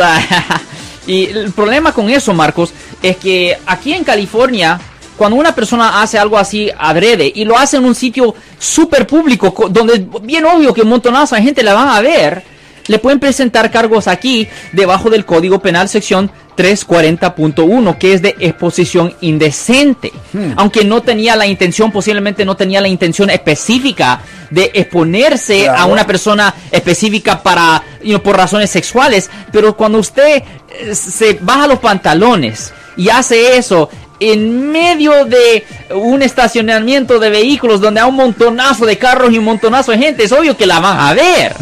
y 1.07 1.25
el 1.25 1.51
problema 1.51 1.91
con 1.91 2.09
eso, 2.09 2.33
Marcos, 2.33 2.73
es 3.01 3.17
que 3.17 3.57
aquí 3.65 3.93
en 3.93 4.05
California 4.05 4.79
cuando 5.17 5.37
una 5.37 5.55
persona 5.55 6.01
hace 6.01 6.17
algo 6.17 6.37
así 6.37 6.69
adrede 6.77 7.31
y 7.33 7.45
lo 7.45 7.57
hace 7.57 7.77
en 7.77 7.85
un 7.85 7.95
sitio 7.95 8.35
súper 8.59 9.07
público, 9.07 9.67
donde 9.69 10.05
bien 10.21 10.45
obvio 10.45 10.73
que 10.73 10.81
un 10.81 10.89
montonazo 10.89 11.35
de 11.35 11.41
gente 11.41 11.63
la 11.63 11.73
van 11.73 11.89
a 11.89 12.01
ver, 12.01 12.43
le 12.87 12.99
pueden 12.99 13.19
presentar 13.19 13.71
cargos 13.71 14.07
aquí 14.07 14.47
debajo 14.71 15.09
del 15.09 15.25
Código 15.25 15.59
Penal 15.59 15.89
sección 15.89 16.31
340.1, 16.55 17.97
que 17.97 18.13
es 18.13 18.21
de 18.21 18.35
exposición 18.39 19.13
indecente. 19.21 20.11
Hmm. 20.31 20.53
Aunque 20.55 20.85
no 20.85 21.01
tenía 21.01 21.35
la 21.35 21.47
intención, 21.47 21.91
posiblemente 21.91 22.45
no 22.45 22.55
tenía 22.55 22.81
la 22.81 22.87
intención 22.87 23.29
específica 23.29 24.21
de 24.49 24.71
exponerse 24.73 25.67
a 25.67 25.85
una 25.85 26.05
persona 26.05 26.53
específica 26.71 27.41
para, 27.41 27.83
por 28.23 28.37
razones 28.37 28.69
sexuales, 28.69 29.29
pero 29.51 29.75
cuando 29.75 29.99
usted 29.99 30.43
eh, 30.69 30.95
se 30.95 31.39
baja 31.41 31.67
los 31.67 31.79
pantalones 31.79 32.73
y 32.95 33.09
hace 33.09 33.57
eso, 33.57 33.89
en 34.31 34.71
medio 34.71 35.25
de 35.25 35.63
un 35.93 36.21
estacionamiento 36.21 37.19
de 37.19 37.29
vehículos 37.29 37.81
donde 37.81 38.01
hay 38.01 38.09
un 38.09 38.15
montonazo 38.15 38.85
de 38.85 38.97
carros 38.97 39.31
y 39.31 39.37
un 39.37 39.45
montonazo 39.45 39.91
de 39.91 39.97
gente, 39.97 40.23
es 40.23 40.31
obvio 40.31 40.57
que 40.57 40.65
la 40.65 40.79
van 40.79 40.99
a 40.99 41.13
ver. 41.13 41.55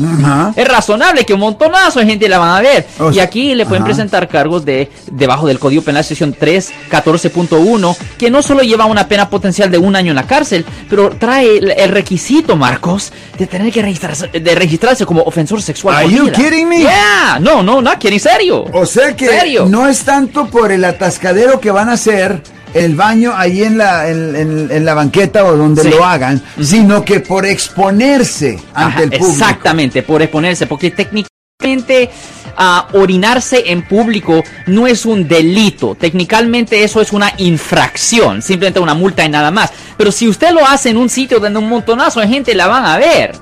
Es 0.55 0.67
razonable 0.67 1.25
que 1.25 1.33
un 1.33 1.41
montonazo 1.41 1.99
de 1.99 2.05
gente 2.05 2.29
la 2.29 2.39
van 2.39 2.49
a 2.49 2.61
ver. 2.61 2.85
y 3.11 3.19
aquí 3.19 3.55
le 3.55 3.65
pueden 3.65 3.83
presentar 3.83 4.27
cargos 4.27 4.65
de 4.65 4.89
debajo 5.11 5.47
del 5.47 5.59
Código 5.59 5.81
Penal 5.81 6.03
sección 6.03 6.35
314.1 6.35 7.95
que 8.17 8.29
no 8.29 8.41
solo 8.41 8.61
lleva 8.61 8.85
una 8.85 9.07
pena 9.07 9.29
potencial 9.29 9.71
de 9.71 9.77
un 9.77 9.95
año 9.95 10.11
en 10.11 10.15
la 10.15 10.27
cárcel, 10.27 10.65
pero 10.89 11.09
trae 11.11 11.57
el, 11.57 11.89
requisito, 11.89 12.55
Marcos, 12.55 13.11
de 13.37 13.47
tener 13.47 13.71
que 13.71 13.81
registrarse, 13.81 14.27
de 14.27 14.55
registrarse 14.55 15.05
como 15.05 15.21
ofensor 15.23 15.61
sexual. 15.61 15.95
Are 15.95 16.09
you 16.09 16.31
kidding 16.31 16.67
me? 16.67 16.79
Yeah, 16.79 17.39
no, 17.39 17.63
no, 17.63 17.81
no, 17.81 17.99
kidding, 17.99 18.19
serio. 18.19 18.65
O 18.73 18.85
sea 18.85 19.15
que 19.15 19.27
no 19.67 19.87
es 19.87 20.03
tanto 20.03 20.47
por 20.47 20.71
el 20.71 20.83
atascadero 20.85 21.59
que 21.59 21.71
van 21.71 21.89
a 21.89 21.93
hacer 21.93 22.41
el 22.73 22.95
baño 22.95 23.33
ahí 23.35 23.63
en 23.63 23.77
la, 23.77 24.09
en, 24.09 24.85
la 24.85 24.93
banqueta 24.93 25.45
o 25.45 25.55
donde 25.55 25.83
lo 25.85 26.03
hagan, 26.03 26.41
sino 26.61 27.03
que 27.03 27.19
por 27.19 27.45
exponerse 27.45 28.59
ante 28.73 29.03
el 29.03 29.09
público. 29.11 29.31
Exactamente, 29.31 30.03
por 30.03 30.21
exponerse, 30.21 30.67
porque 30.67 30.91
técnicamente 30.91 32.09
uh, 32.57 32.97
orinarse 32.97 33.63
en 33.71 33.83
público 33.83 34.43
no 34.67 34.87
es 34.87 35.05
un 35.05 35.27
delito, 35.27 35.95
técnicamente 35.95 36.83
eso 36.83 37.01
es 37.01 37.13
una 37.13 37.33
infracción, 37.37 38.41
simplemente 38.41 38.79
una 38.79 38.93
multa 38.93 39.23
y 39.23 39.29
nada 39.29 39.51
más. 39.51 39.71
Pero 39.97 40.11
si 40.11 40.27
usted 40.27 40.51
lo 40.51 40.65
hace 40.67 40.89
en 40.89 40.97
un 40.97 41.09
sitio 41.09 41.39
donde 41.39 41.59
un 41.59 41.69
montonazo 41.69 42.19
de 42.19 42.27
gente 42.27 42.55
la 42.55 42.67
van 42.67 42.85
a 42.85 42.97
ver, 42.97 43.33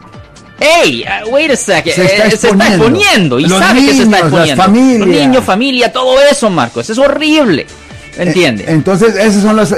Hey, 0.64 1.04
uh, 1.08 1.28
wait 1.32 1.50
a 1.50 1.56
second. 1.56 1.96
Se 1.96 2.06
está, 2.06 2.28
exponiendo. 2.28 3.40
y 3.40 3.50
sabe 3.50 3.84
que 3.84 3.94
se 3.96 4.04
está 4.04 4.20
exponiendo. 4.20 5.08
Los 5.08 5.16
niños, 5.16 5.44
familia, 5.44 5.92
todo 5.92 6.22
eso, 6.22 6.52
Marcos. 6.52 6.88
Es 6.88 7.00
horrible. 7.00 7.66
¿Entiende? 8.18 8.64
Eh, 8.64 8.68
entonces, 8.70 9.16
esas 9.16 9.42
son 9.42 9.56
las, 9.56 9.72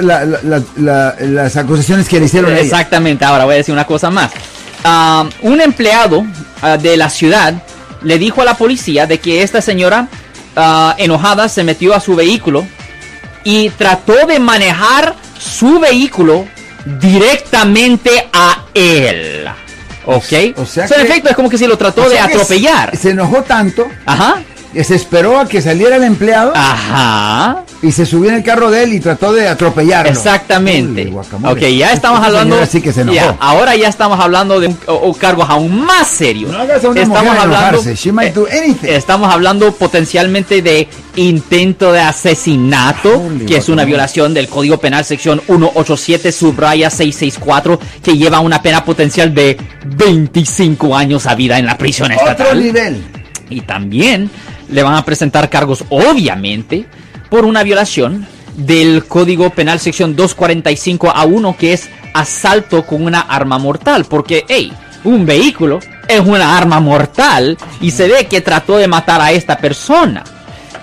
las 1.16 1.58
acusaciones 1.58 2.08
que 2.08 2.20
le 2.20 2.26
hicieron. 2.26 2.56
Exactamente. 2.56 3.26
Ahora 3.26 3.46
voy 3.46 3.56
a 3.56 3.58
decir 3.58 3.74
una 3.74 3.86
cosa 3.86 4.10
más. 4.10 4.32
Ah, 4.84 5.26
un 5.42 5.62
empleado 5.62 6.26
ah, 6.62 6.78
de 6.78 6.98
la 6.98 7.10
ciudad 7.10 7.54
le 8.02 8.18
dijo 8.18 8.42
a 8.42 8.46
la 8.46 8.56
policía 8.56 9.08
de 9.08 9.20
que 9.20 9.44
esta 9.44 9.62
señora 9.62 10.08
ah, 10.56 10.96
enojada 10.98 11.48
se 11.48 11.64
metió 11.64 11.94
a 11.94 12.00
su 12.00 12.16
vehículo 12.16 12.66
y 13.46 13.70
trató 13.70 14.26
de 14.26 14.40
manejar 14.40 15.16
su 15.40 15.80
vehículo 15.80 16.46
directamente 17.00 18.30
a 18.34 18.66
él. 18.74 19.48
¿Ok? 20.06 20.58
O 20.58 20.66
sea, 20.66 20.86
en 20.86 21.06
efecto 21.06 21.30
es 21.30 21.36
como 21.36 21.50
que 21.50 21.58
si 21.58 21.66
lo 21.66 21.78
trató 21.78 22.10
de 22.10 22.20
atropellar. 22.20 22.98
Se 22.98 23.12
enojó 23.12 23.44
tanto. 23.44 23.88
Ajá 24.06 24.44
se 24.82 24.96
esperó 24.96 25.40
a 25.40 25.48
que 25.48 25.62
saliera 25.62 25.98
el 25.98 26.04
empleado. 26.04 26.54
Ajá. 26.56 27.64
Y 27.84 27.92
se 27.92 28.06
subió 28.06 28.30
en 28.30 28.38
el 28.38 28.44
carro 28.44 28.72
de 28.72 28.84
él 28.84 28.94
y 28.94 29.02
trató 29.02 29.34
de 29.34 29.46
atropellarlo. 29.46 30.10
Exactamente. 30.10 31.12
ok, 31.14 31.60
ya 31.60 31.88
este 31.88 31.96
estamos 31.96 32.26
hablando. 32.26 32.58
Así 32.58 32.82
que 32.82 32.94
se 32.94 33.02
enojó. 33.02 33.36
ahora 33.42 33.76
ya 33.76 33.90
estamos 33.90 34.18
hablando 34.22 34.62
de 34.62 34.68
un, 34.68 35.14
cargos 35.16 35.50
aún 35.50 35.84
más 35.84 36.08
serios. 36.08 36.50
No 36.50 36.60
hagas 36.60 36.84
a 36.86 36.90
una 36.90 37.02
estamos 37.02 37.38
hablando. 37.38 37.84
She 37.94 38.14
might 38.14 38.34
do 38.34 38.48
anything. 38.50 38.88
Estamos 38.88 39.34
hablando 39.34 39.74
potencialmente 39.74 40.62
de 40.62 40.88
intento 41.18 41.92
de 41.92 42.00
asesinato, 42.00 43.22
que 43.46 43.58
es 43.58 43.68
una 43.68 43.84
violación 43.84 44.34
del 44.34 44.48
Código 44.48 44.78
Penal 44.78 45.04
sección 45.04 45.42
187 45.46 46.32
subraya 46.32 46.90
664, 46.90 47.80
que 48.02 48.18
lleva 48.18 48.40
una 48.40 48.62
pena 48.62 48.86
potencial 48.86 49.34
de 49.34 49.58
25 49.86 50.96
años 50.96 51.26
a 51.26 51.36
vida 51.36 51.60
en 51.60 51.66
la 51.66 51.78
prisión 51.78 52.14
estatal. 52.14 52.48
Otro 52.48 52.60
nivel. 52.60 53.04
Y 53.50 53.60
también 53.62 54.30
le 54.70 54.84
van 54.84 54.96
a 54.96 55.04
presentar 55.04 55.50
cargos, 55.50 55.84
obviamente, 55.90 56.86
por 57.34 57.46
una 57.46 57.64
violación 57.64 58.28
del 58.58 59.06
Código 59.06 59.50
Penal 59.50 59.80
sección 59.80 60.16
245 60.16 61.10
a 61.10 61.26
1, 61.26 61.58
que 61.58 61.74
es 61.74 61.90
asalto 62.14 62.86
con 62.86 63.04
una 63.04 63.22
arma 63.22 63.58
mortal. 63.58 64.06
Porque, 64.06 64.46
hey, 64.48 64.72
un 65.04 65.26
vehículo 65.26 65.80
es 66.08 66.20
una 66.20 66.56
arma 66.56 66.80
mortal 66.80 67.58
y 67.82 67.90
se 67.90 68.08
ve 68.08 68.28
que 68.28 68.42
trató 68.42 68.78
de 68.78 68.88
matar 68.88 69.20
a 69.20 69.32
esta 69.32 69.58
persona. 69.58 70.24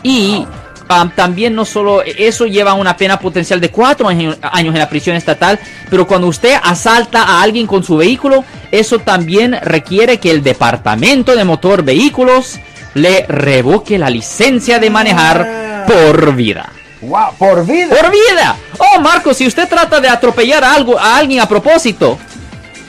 Y 0.03 0.45
um, 0.91 1.11
también 1.11 1.55
no 1.55 1.65
solo 1.65 2.03
eso 2.03 2.47
lleva 2.47 2.75
una 2.75 2.97
pena 2.97 3.21
potencial 3.21 3.61
de 3.61 3.71
cuatro 3.71 4.09
años 4.09 4.37
en 4.43 4.75
la 4.75 4.89
prisión 4.89 5.15
estatal, 5.15 5.57
pero 5.89 6.05
cuando 6.05 6.27
usted 6.27 6.57
asalta 6.65 7.23
a 7.23 7.43
alguien 7.43 7.69
con 7.69 7.85
su 7.85 7.97
vehículo, 7.97 8.45
eso 8.73 8.99
también 8.99 9.57
requiere 9.63 10.19
que 10.19 10.33
el 10.33 10.43
Departamento 10.43 11.37
de 11.37 11.45
Motor 11.45 11.85
Vehículos 11.85 12.59
le 12.95 13.25
revoque 13.29 13.99
la 13.99 14.11
licencia 14.11 14.81
de 14.81 14.91
manejar 14.91 15.43
ah. 15.43 15.60
Por 15.87 16.35
vida. 16.35 16.71
Wow, 17.01 17.35
por 17.39 17.67
vida. 17.67 17.97
Por 17.97 18.11
vida. 18.11 18.57
Oh, 18.79 19.01
Marco, 19.01 19.33
si 19.33 19.47
usted 19.47 19.69
trata 19.69 20.01
de 20.01 20.09
atropellar 20.09 20.63
a, 20.65 20.75
algo, 20.75 20.99
a 20.99 21.17
alguien 21.17 21.41
a 21.41 21.49
propósito 21.49 22.19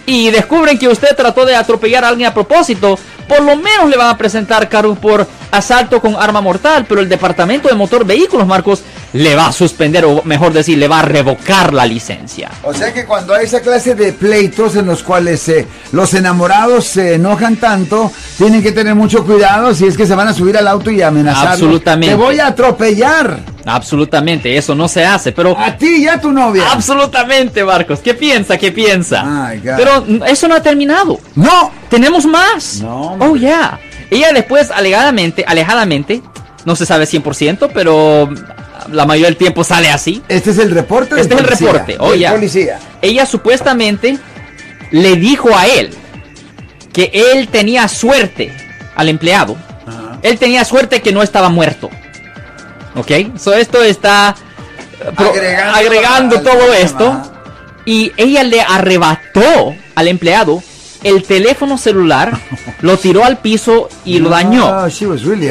y 0.06 0.30
descubren 0.30 0.78
que 0.78 0.88
usted 0.88 1.16
trató 1.16 1.46
de 1.46 1.56
atropellar 1.56 2.04
a 2.04 2.10
alguien 2.10 2.28
a 2.28 2.34
propósito, 2.34 3.00
por 3.28 3.42
lo 3.42 3.56
menos 3.56 3.90
le 3.90 3.96
van 3.96 4.10
a 4.10 4.18
presentar 4.18 4.68
cargo 4.68 4.96
por 4.96 5.26
asalto 5.52 6.02
con 6.02 6.16
arma 6.16 6.42
mortal, 6.42 6.86
pero 6.88 7.00
el 7.00 7.08
departamento 7.08 7.70
de 7.70 7.76
motor 7.76 8.06
vehículos, 8.06 8.46
Marcos, 8.46 8.84
le 9.14 9.36
va 9.36 9.48
a 9.48 9.52
suspender 9.52 10.06
o 10.06 10.22
mejor 10.24 10.54
decir, 10.54 10.78
le 10.78 10.88
va 10.88 11.00
a 11.00 11.04
revocar 11.04 11.74
la 11.74 11.86
licencia. 11.86 12.50
O 12.64 12.74
sea 12.74 12.94
que 12.94 13.06
cuando 13.06 13.34
hay 13.34 13.46
esa 13.46 13.62
clase 13.62 13.96
de 13.96 14.14
pleitos 14.14 14.76
en 14.76 14.86
los 14.86 15.04
cuales 15.04 15.48
eh, 15.50 15.68
los 15.92 16.14
enamorados 16.14 16.86
se 16.86 17.16
enojan 17.16 17.58
tanto, 17.58 18.12
tienen 18.38 18.64
que 18.64 18.72
tener 18.72 18.96
mucho 18.96 19.26
cuidado 19.26 19.74
si 19.74 19.86
es 19.86 19.98
que 19.98 20.06
se 20.06 20.16
van 20.16 20.28
a 20.28 20.34
subir 20.34 20.58
al 20.58 20.68
auto 20.68 20.92
y 20.92 21.02
amenazar. 21.02 21.50
Absolutamente. 21.50 22.16
Te 22.16 22.22
voy 22.22 22.40
a 22.40 22.48
atropellar. 22.48 23.40
Absolutamente, 23.66 24.58
eso 24.58 24.74
no 24.74 24.88
se 24.88 25.06
hace, 25.06 25.32
pero... 25.32 25.56
A 25.58 25.78
ti 25.78 25.98
y 25.98 26.08
a 26.08 26.20
tu 26.20 26.32
novia. 26.32 26.72
Absolutamente, 26.72 27.64
Marcos. 27.64 28.00
¿Qué 28.00 28.16
piensa? 28.16 28.58
¿Qué 28.58 28.72
piensa? 28.72 29.52
Pero 29.62 30.06
eso 30.26 30.48
no 30.48 30.56
ha 30.56 30.62
terminado. 30.64 31.20
No. 31.36 31.72
Tenemos 31.90 32.26
más. 32.26 32.80
No. 32.82 33.18
Oh, 33.20 33.36
ya. 33.36 33.80
Ella 34.10 34.32
después, 34.34 34.72
alegadamente, 34.72 35.46
alejadamente, 35.48 36.22
no 36.66 36.76
se 36.76 36.86
sabe 36.86 37.06
100%, 37.06 37.70
pero 37.74 38.30
la 38.90 39.06
mayoría 39.06 39.28
del 39.28 39.38
tiempo 39.38 39.64
sale 39.64 39.90
así. 39.90 40.22
Este 40.28 40.52
es 40.52 40.58
el 40.58 40.72
reporte. 40.72 41.20
Este 41.20 41.34
es 41.34 41.40
el 41.40 41.48
reporte. 41.48 41.98
Oh, 42.00 42.14
policía. 42.32 42.80
Ella 43.02 43.26
supuestamente 43.26 44.18
le 44.92 45.16
dijo 45.16 45.56
a 45.56 45.68
él 45.68 45.92
que 46.94 47.12
él 47.14 47.48
tenía 47.48 47.88
suerte 47.88 48.54
al 48.96 49.10
empleado. 49.10 49.58
Él 50.22 50.38
tenía 50.38 50.64
suerte 50.66 51.02
que 51.02 51.12
no 51.12 51.24
estaba 51.24 51.50
muerto. 51.50 51.90
¿Ok? 52.96 53.38
So 53.38 53.54
esto 53.54 53.84
está 53.84 54.36
agregando, 55.74 56.42
todo 56.42 56.74
esto. 56.74 57.22
Y 57.86 58.12
ella 58.18 58.44
le 58.44 58.62
arrebató 58.62 59.76
al 59.96 60.08
empleado 60.08 60.62
el 61.04 61.24
teléfono 61.24 61.78
celular, 61.78 62.40
lo 62.82 62.98
tiró 62.98 63.24
al 63.24 63.40
piso 63.40 63.90
y 64.06 64.20
lo 64.20 64.30
dañó. 64.30 64.68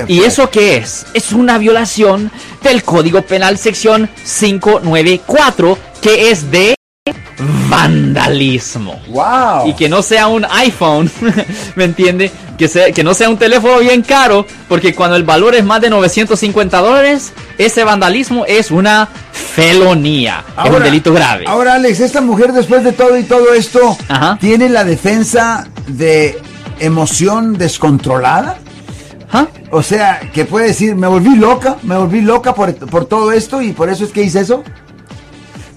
¿Y 0.08 0.20
eso 0.20 0.50
qué 0.50 0.76
es? 0.76 1.06
Es 1.14 1.32
una 1.32 1.58
violación 1.58 2.30
del 2.62 2.82
Código 2.82 3.22
Penal 3.22 3.58
sección 3.58 4.08
594, 4.24 5.78
que 6.00 6.30
es 6.30 6.50
de 6.50 6.74
vandalismo. 7.68 9.00
Wow. 9.08 9.68
Y 9.68 9.74
que 9.74 9.88
no 9.88 10.02
sea 10.02 10.28
un 10.28 10.44
iPhone, 10.44 11.10
¿me 11.76 11.84
entiende? 11.84 12.30
Que, 12.58 12.68
sea, 12.68 12.92
que 12.92 13.02
no 13.02 13.14
sea 13.14 13.30
un 13.30 13.38
teléfono 13.38 13.78
bien 13.78 14.02
caro, 14.02 14.46
porque 14.68 14.94
cuando 14.94 15.16
el 15.16 15.24
valor 15.24 15.54
es 15.54 15.64
más 15.64 15.80
de 15.80 15.90
950 15.90 16.78
dólares, 16.78 17.32
ese 17.58 17.84
vandalismo 17.84 18.44
es 18.46 18.70
una 18.70 19.08
felonía, 19.32 20.44
es 20.64 20.70
un 20.70 20.82
delito 20.82 21.12
grave. 21.12 21.44
Ahora, 21.46 21.74
Alex, 21.74 22.00
esta 22.00 22.20
mujer 22.20 22.52
después 22.52 22.84
de 22.84 22.92
todo 22.92 23.16
y 23.16 23.24
todo 23.24 23.54
esto, 23.54 23.96
¿tiene 24.40 24.68
la 24.68 24.84
defensa 24.84 25.66
de 25.86 26.38
emoción 26.80 27.56
descontrolada? 27.56 28.58
O 29.72 29.82
sea, 29.82 30.20
que 30.32 30.44
puede 30.44 30.68
decir, 30.68 30.96
me 30.96 31.06
volví 31.06 31.36
loca, 31.36 31.76
me 31.84 31.96
volví 31.96 32.20
loca 32.20 32.54
por, 32.54 32.74
por 32.74 33.04
todo 33.04 33.30
esto 33.30 33.62
y 33.62 33.72
por 33.72 33.88
eso 33.88 34.04
es 34.04 34.10
que 34.10 34.22
hice 34.22 34.40
eso. 34.40 34.64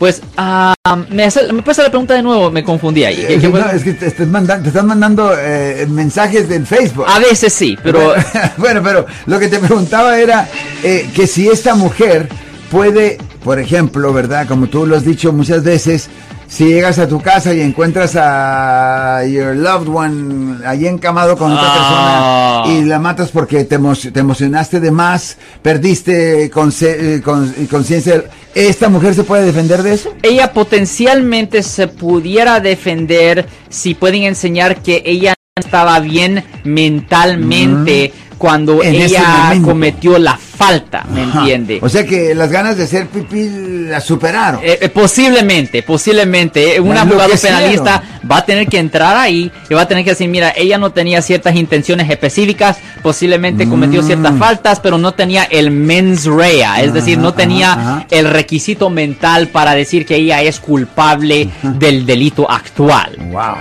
Pues, 0.03 0.21
uh, 0.37 0.97
me, 1.11 1.29
me 1.53 1.63
pasa 1.63 1.81
la 1.81 1.89
pregunta 1.89 2.13
de 2.13 2.21
nuevo, 2.21 2.51
me 2.51 2.61
confundí 2.61 3.05
ahí. 3.05 3.23
¿Qué, 3.39 3.47
no, 3.47 3.69
es 3.69 3.85
que 3.85 3.93
te, 3.93 4.07
están 4.07 4.85
mandando 4.85 5.31
eh, 5.39 5.87
mensajes 5.89 6.49
del 6.49 6.67
Facebook. 6.67 7.05
A 7.07 7.19
veces 7.19 7.53
sí, 7.53 7.77
pero... 7.81 8.13
bueno, 8.57 8.81
pero 8.83 9.05
lo 9.27 9.39
que 9.39 9.47
te 9.47 9.59
preguntaba 9.59 10.19
era 10.19 10.49
eh, 10.83 11.09
que 11.15 11.25
si 11.25 11.47
esta 11.47 11.75
mujer 11.75 12.27
puede, 12.69 13.17
por 13.45 13.59
ejemplo, 13.59 14.11
¿verdad? 14.11 14.45
Como 14.45 14.67
tú 14.67 14.85
lo 14.85 14.97
has 14.97 15.05
dicho 15.05 15.31
muchas 15.31 15.63
veces, 15.63 16.09
si 16.47 16.65
llegas 16.65 16.99
a 16.99 17.07
tu 17.07 17.21
casa 17.21 17.53
y 17.53 17.61
encuentras 17.61 18.15
a 18.15 19.25
your 19.25 19.55
loved 19.55 19.87
one 19.87 20.65
ahí 20.65 20.87
encamado 20.87 21.37
con 21.37 21.51
otra 21.51 21.73
persona 21.73 22.63
ah. 22.63 22.65
y 22.67 22.83
la 22.83 22.99
matas 22.99 23.31
porque 23.31 23.63
te, 23.65 23.75
emocionaste 23.75 24.79
de 24.79 24.91
más, 24.91 25.37
perdiste 25.61 26.45
eh, 26.45 26.51
conciencia, 26.51 28.23
¿esta 28.55 28.89
mujer 28.89 29.15
se 29.15 29.23
puede 29.23 29.45
defender 29.45 29.83
de 29.83 29.93
eso? 29.93 30.13
Ella 30.21 30.53
potencialmente 30.53 31.63
se 31.63 31.87
pudiera 31.87 32.59
defender 32.59 33.47
si 33.69 33.93
pueden 33.93 34.23
enseñar 34.23 34.81
que 34.81 35.03
ella 35.05 35.35
estaba 35.55 35.99
bien 35.99 36.43
mentalmente 36.63 38.11
cuando 38.39 38.81
ella 38.81 39.53
cometió 39.63 40.17
la 40.17 40.35
falta, 40.35 41.05
¿me 41.13 41.21
entiende? 41.21 41.77
O 41.79 41.87
sea 41.89 42.03
que 42.05 42.33
las 42.33 42.51
ganas 42.51 42.75
de 42.75 42.87
ser 42.87 43.07
pipí 43.07 43.49
la 43.87 44.01
superaron. 44.01 44.61
Eh, 44.63 44.79
eh, 44.81 44.89
posiblemente, 44.89 45.83
posiblemente. 45.83 46.79
Un 46.81 46.97
abogado 46.97 47.33
penalista 47.39 48.01
va 48.29 48.37
a 48.37 48.45
tener 48.45 48.67
que 48.67 48.79
entrar 48.79 49.15
ahí 49.15 49.51
y 49.69 49.73
va 49.75 49.81
a 49.81 49.87
tener 49.87 50.03
que 50.03 50.09
decir, 50.09 50.27
mira, 50.27 50.51
ella 50.57 50.79
no 50.79 50.91
tenía 50.91 51.21
ciertas 51.21 51.55
intenciones 51.55 52.09
específicas, 52.09 52.77
posiblemente 53.03 53.69
cometió 53.69 54.01
mm. 54.01 54.05
ciertas 54.07 54.37
faltas, 54.39 54.79
pero 54.79 54.97
no 54.97 55.13
tenía 55.13 55.43
el 55.43 55.69
mens 55.69 56.25
rea, 56.25 56.81
es 56.81 56.93
decir, 56.93 57.19
no 57.19 57.35
tenía 57.35 58.07
el 58.09 58.27
requisito 58.29 58.89
mental 58.89 59.49
para 59.49 59.75
decir 59.75 60.07
que 60.07 60.15
ella 60.15 60.41
es 60.41 60.59
culpable 60.59 61.47
del 61.61 62.07
delito 62.07 62.49
actual. 62.49 63.17
Wow. 63.31 63.57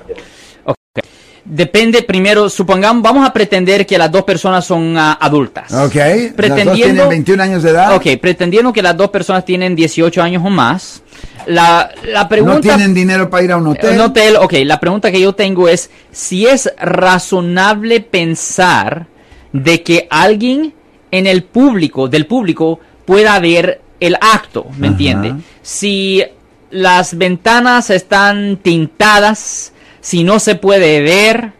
Depende 1.44 2.02
primero, 2.02 2.48
supongamos, 2.48 3.02
vamos 3.02 3.28
a 3.28 3.32
pretender 3.32 3.84
que 3.84 3.98
las 3.98 4.12
dos 4.12 4.22
personas 4.22 4.64
son 4.64 4.96
uh, 4.96 5.16
adultas. 5.18 5.72
Ok. 5.72 5.96
Pretendiendo, 6.36 6.44
las 6.46 6.66
dos 6.66 6.76
tienen 6.76 7.08
21 7.08 7.42
años 7.42 7.62
de 7.64 7.70
edad. 7.70 7.96
Ok, 7.96 8.06
pretendiendo 8.20 8.72
que 8.72 8.80
las 8.80 8.96
dos 8.96 9.10
personas 9.10 9.44
tienen 9.44 9.74
18 9.74 10.22
años 10.22 10.42
o 10.44 10.50
más. 10.50 11.01
La, 11.46 11.90
la 12.04 12.28
pregunta... 12.28 12.54
No 12.54 12.60
tienen 12.60 12.94
dinero 12.94 13.28
para 13.28 13.44
ir 13.44 13.52
a 13.52 13.56
un 13.56 13.68
hotel. 13.68 13.94
Un 13.94 14.00
hotel, 14.00 14.36
ok. 14.36 14.54
La 14.64 14.80
pregunta 14.80 15.10
que 15.10 15.20
yo 15.20 15.34
tengo 15.34 15.68
es 15.68 15.90
si 16.10 16.46
es 16.46 16.72
razonable 16.80 18.00
pensar 18.00 19.06
de 19.52 19.82
que 19.82 20.06
alguien 20.10 20.74
en 21.10 21.26
el 21.26 21.44
público, 21.44 22.08
del 22.08 22.26
público, 22.26 22.80
pueda 23.04 23.38
ver 23.38 23.80
el 24.00 24.16
acto, 24.20 24.66
¿me 24.78 24.88
entiende? 24.88 25.34
Si 25.62 26.24
las 26.70 27.16
ventanas 27.16 27.90
están 27.90 28.56
tintadas, 28.56 29.72
si 30.00 30.24
no 30.24 30.40
se 30.40 30.54
puede 30.54 31.02
ver, 31.02 31.52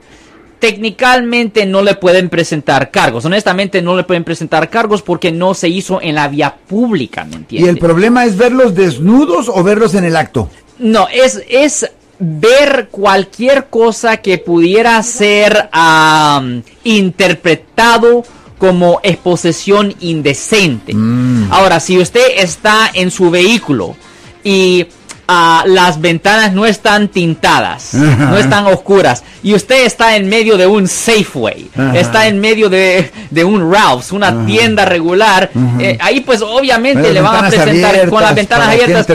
técnicamente 0.62 1.66
no 1.66 1.82
le 1.82 1.96
pueden 1.96 2.28
presentar 2.28 2.92
cargos. 2.92 3.24
Honestamente 3.24 3.82
no 3.82 3.96
le 3.96 4.04
pueden 4.04 4.22
presentar 4.22 4.70
cargos 4.70 5.02
porque 5.02 5.32
no 5.32 5.54
se 5.54 5.68
hizo 5.68 6.00
en 6.00 6.14
la 6.14 6.28
vía 6.28 6.54
pública, 6.54 7.24
¿me 7.24 7.34
entiendes? 7.34 7.66
¿Y 7.66 7.68
el 7.68 7.78
problema 7.78 8.24
es 8.24 8.36
verlos 8.36 8.72
desnudos 8.76 9.48
o 9.48 9.64
verlos 9.64 9.94
en 9.94 10.04
el 10.04 10.14
acto? 10.14 10.48
No, 10.78 11.08
es, 11.12 11.42
es 11.48 11.90
ver 12.20 12.90
cualquier 12.92 13.70
cosa 13.70 14.18
que 14.18 14.38
pudiera 14.38 15.02
ser 15.02 15.68
interpretado 16.84 18.22
como 18.56 19.00
exposición 19.02 19.92
indecente. 19.98 20.94
Mm. 20.94 21.48
Ahora, 21.50 21.80
si 21.80 21.98
usted 21.98 22.22
está 22.36 22.88
en 22.94 23.10
su 23.10 23.32
vehículo 23.32 23.96
y 24.44 24.86
las 25.28 26.00
ventanas 26.00 26.52
no 26.52 26.66
están 26.66 27.08
tintadas, 27.08 27.94
no 27.94 28.36
están 28.36 28.66
oscuras. 28.66 29.22
Y 29.42 29.54
usted 29.54 29.84
está 29.84 30.16
en 30.16 30.28
medio 30.28 30.56
de 30.56 30.66
un 30.66 30.86
Safeway, 30.86 31.70
está 31.94 32.26
en 32.28 32.40
medio 32.40 32.68
de, 32.68 33.10
un 33.44 33.72
Ralph's, 33.72 34.12
una 34.12 34.46
tienda 34.46 34.84
regular. 34.84 35.50
Eh, 35.80 35.98
ahí 36.00 36.20
pues 36.20 36.42
obviamente 36.42 37.12
le 37.12 37.20
van 37.20 37.44
a 37.44 37.48
presentar 37.48 38.08
con 38.08 38.22
las 38.22 38.34
ventanas 38.34 38.68
abiertas. 38.68 39.06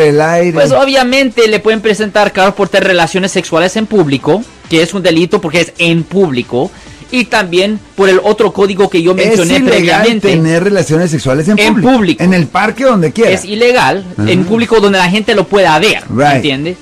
Pues 0.53 0.71
obviamente 0.71 1.47
le 1.47 1.59
pueden 1.59 1.81
presentar 1.81 2.31
cargos 2.31 2.55
por 2.55 2.69
tener 2.69 2.87
relaciones 2.87 3.31
sexuales 3.31 3.75
en 3.77 3.85
público, 3.85 4.43
que 4.69 4.81
es 4.81 4.93
un 4.93 5.03
delito 5.03 5.39
porque 5.39 5.61
es 5.61 5.73
en 5.77 6.03
público 6.03 6.71
y 7.11 7.25
también 7.25 7.79
por 7.95 8.09
el 8.09 8.19
otro 8.23 8.53
código 8.53 8.89
que 8.89 9.01
yo 9.01 9.13
mencioné 9.13 9.57
es 9.57 9.63
previamente. 9.63 10.29
tener 10.29 10.63
relaciones 10.63 11.11
sexuales 11.11 11.47
en, 11.47 11.81
público, 11.81 12.23
En 12.23 12.33
el 12.33 12.47
parque 12.47 12.83
donde 12.83 13.11
quiera. 13.11 13.31
Es 13.31 13.45
ilegal, 13.45 14.05
en 14.25 14.45
público 14.45 14.79
donde 14.79 14.97
la 14.99 15.09
gente 15.09 15.35
lo 15.35 15.47
pueda 15.47 15.77
ver, 15.79 16.03
¿entiende? 16.33 16.77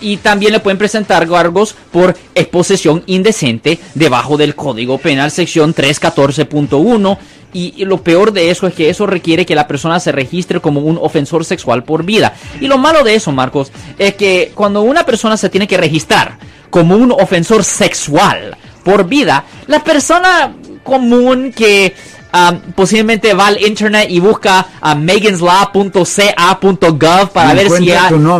y 0.00 0.16
también 0.18 0.52
le 0.52 0.60
pueden 0.60 0.78
presentar 0.78 1.28
cargos 1.28 1.74
por 1.90 2.16
exposición 2.34 3.02
indecente 3.06 3.78
debajo 3.94 4.36
del 4.36 4.54
Código 4.54 4.98
Penal 4.98 5.30
sección 5.30 5.74
314.1 5.74 7.18
y, 7.54 7.84
lo 7.84 8.02
peor 8.02 8.32
de 8.32 8.50
eso 8.50 8.66
es 8.66 8.74
que 8.74 8.90
eso 8.90 9.06
requiere 9.06 9.46
que 9.46 9.54
la 9.54 9.68
persona 9.68 10.00
se 10.00 10.10
registre 10.10 10.60
como 10.60 10.80
un 10.80 10.98
ofensor 11.00 11.44
sexual 11.44 11.84
por 11.84 12.04
vida. 12.04 12.34
Y 12.60 12.66
lo 12.66 12.78
malo 12.78 13.04
de 13.04 13.14
eso, 13.14 13.30
Marcos, 13.30 13.70
es 13.96 14.14
que 14.14 14.50
cuando 14.54 14.82
una 14.82 15.06
persona 15.06 15.36
se 15.36 15.48
tiene 15.48 15.68
que 15.68 15.76
registrar 15.76 16.36
como 16.68 16.96
un 16.96 17.12
ofensor 17.12 17.62
sexual, 17.62 18.56
por 18.84 19.08
vida. 19.08 19.44
La 19.66 19.82
persona 19.82 20.54
común 20.84 21.52
que 21.56 21.94
um, 22.32 22.60
posiblemente 22.72 23.34
va 23.34 23.48
al 23.48 23.60
internet 23.60 24.06
y 24.10 24.20
busca 24.20 24.66
a 24.80 24.94
meganslaw.ca.gov 24.94 27.30
para 27.32 27.54
ver 27.54 27.70
si 27.70 27.90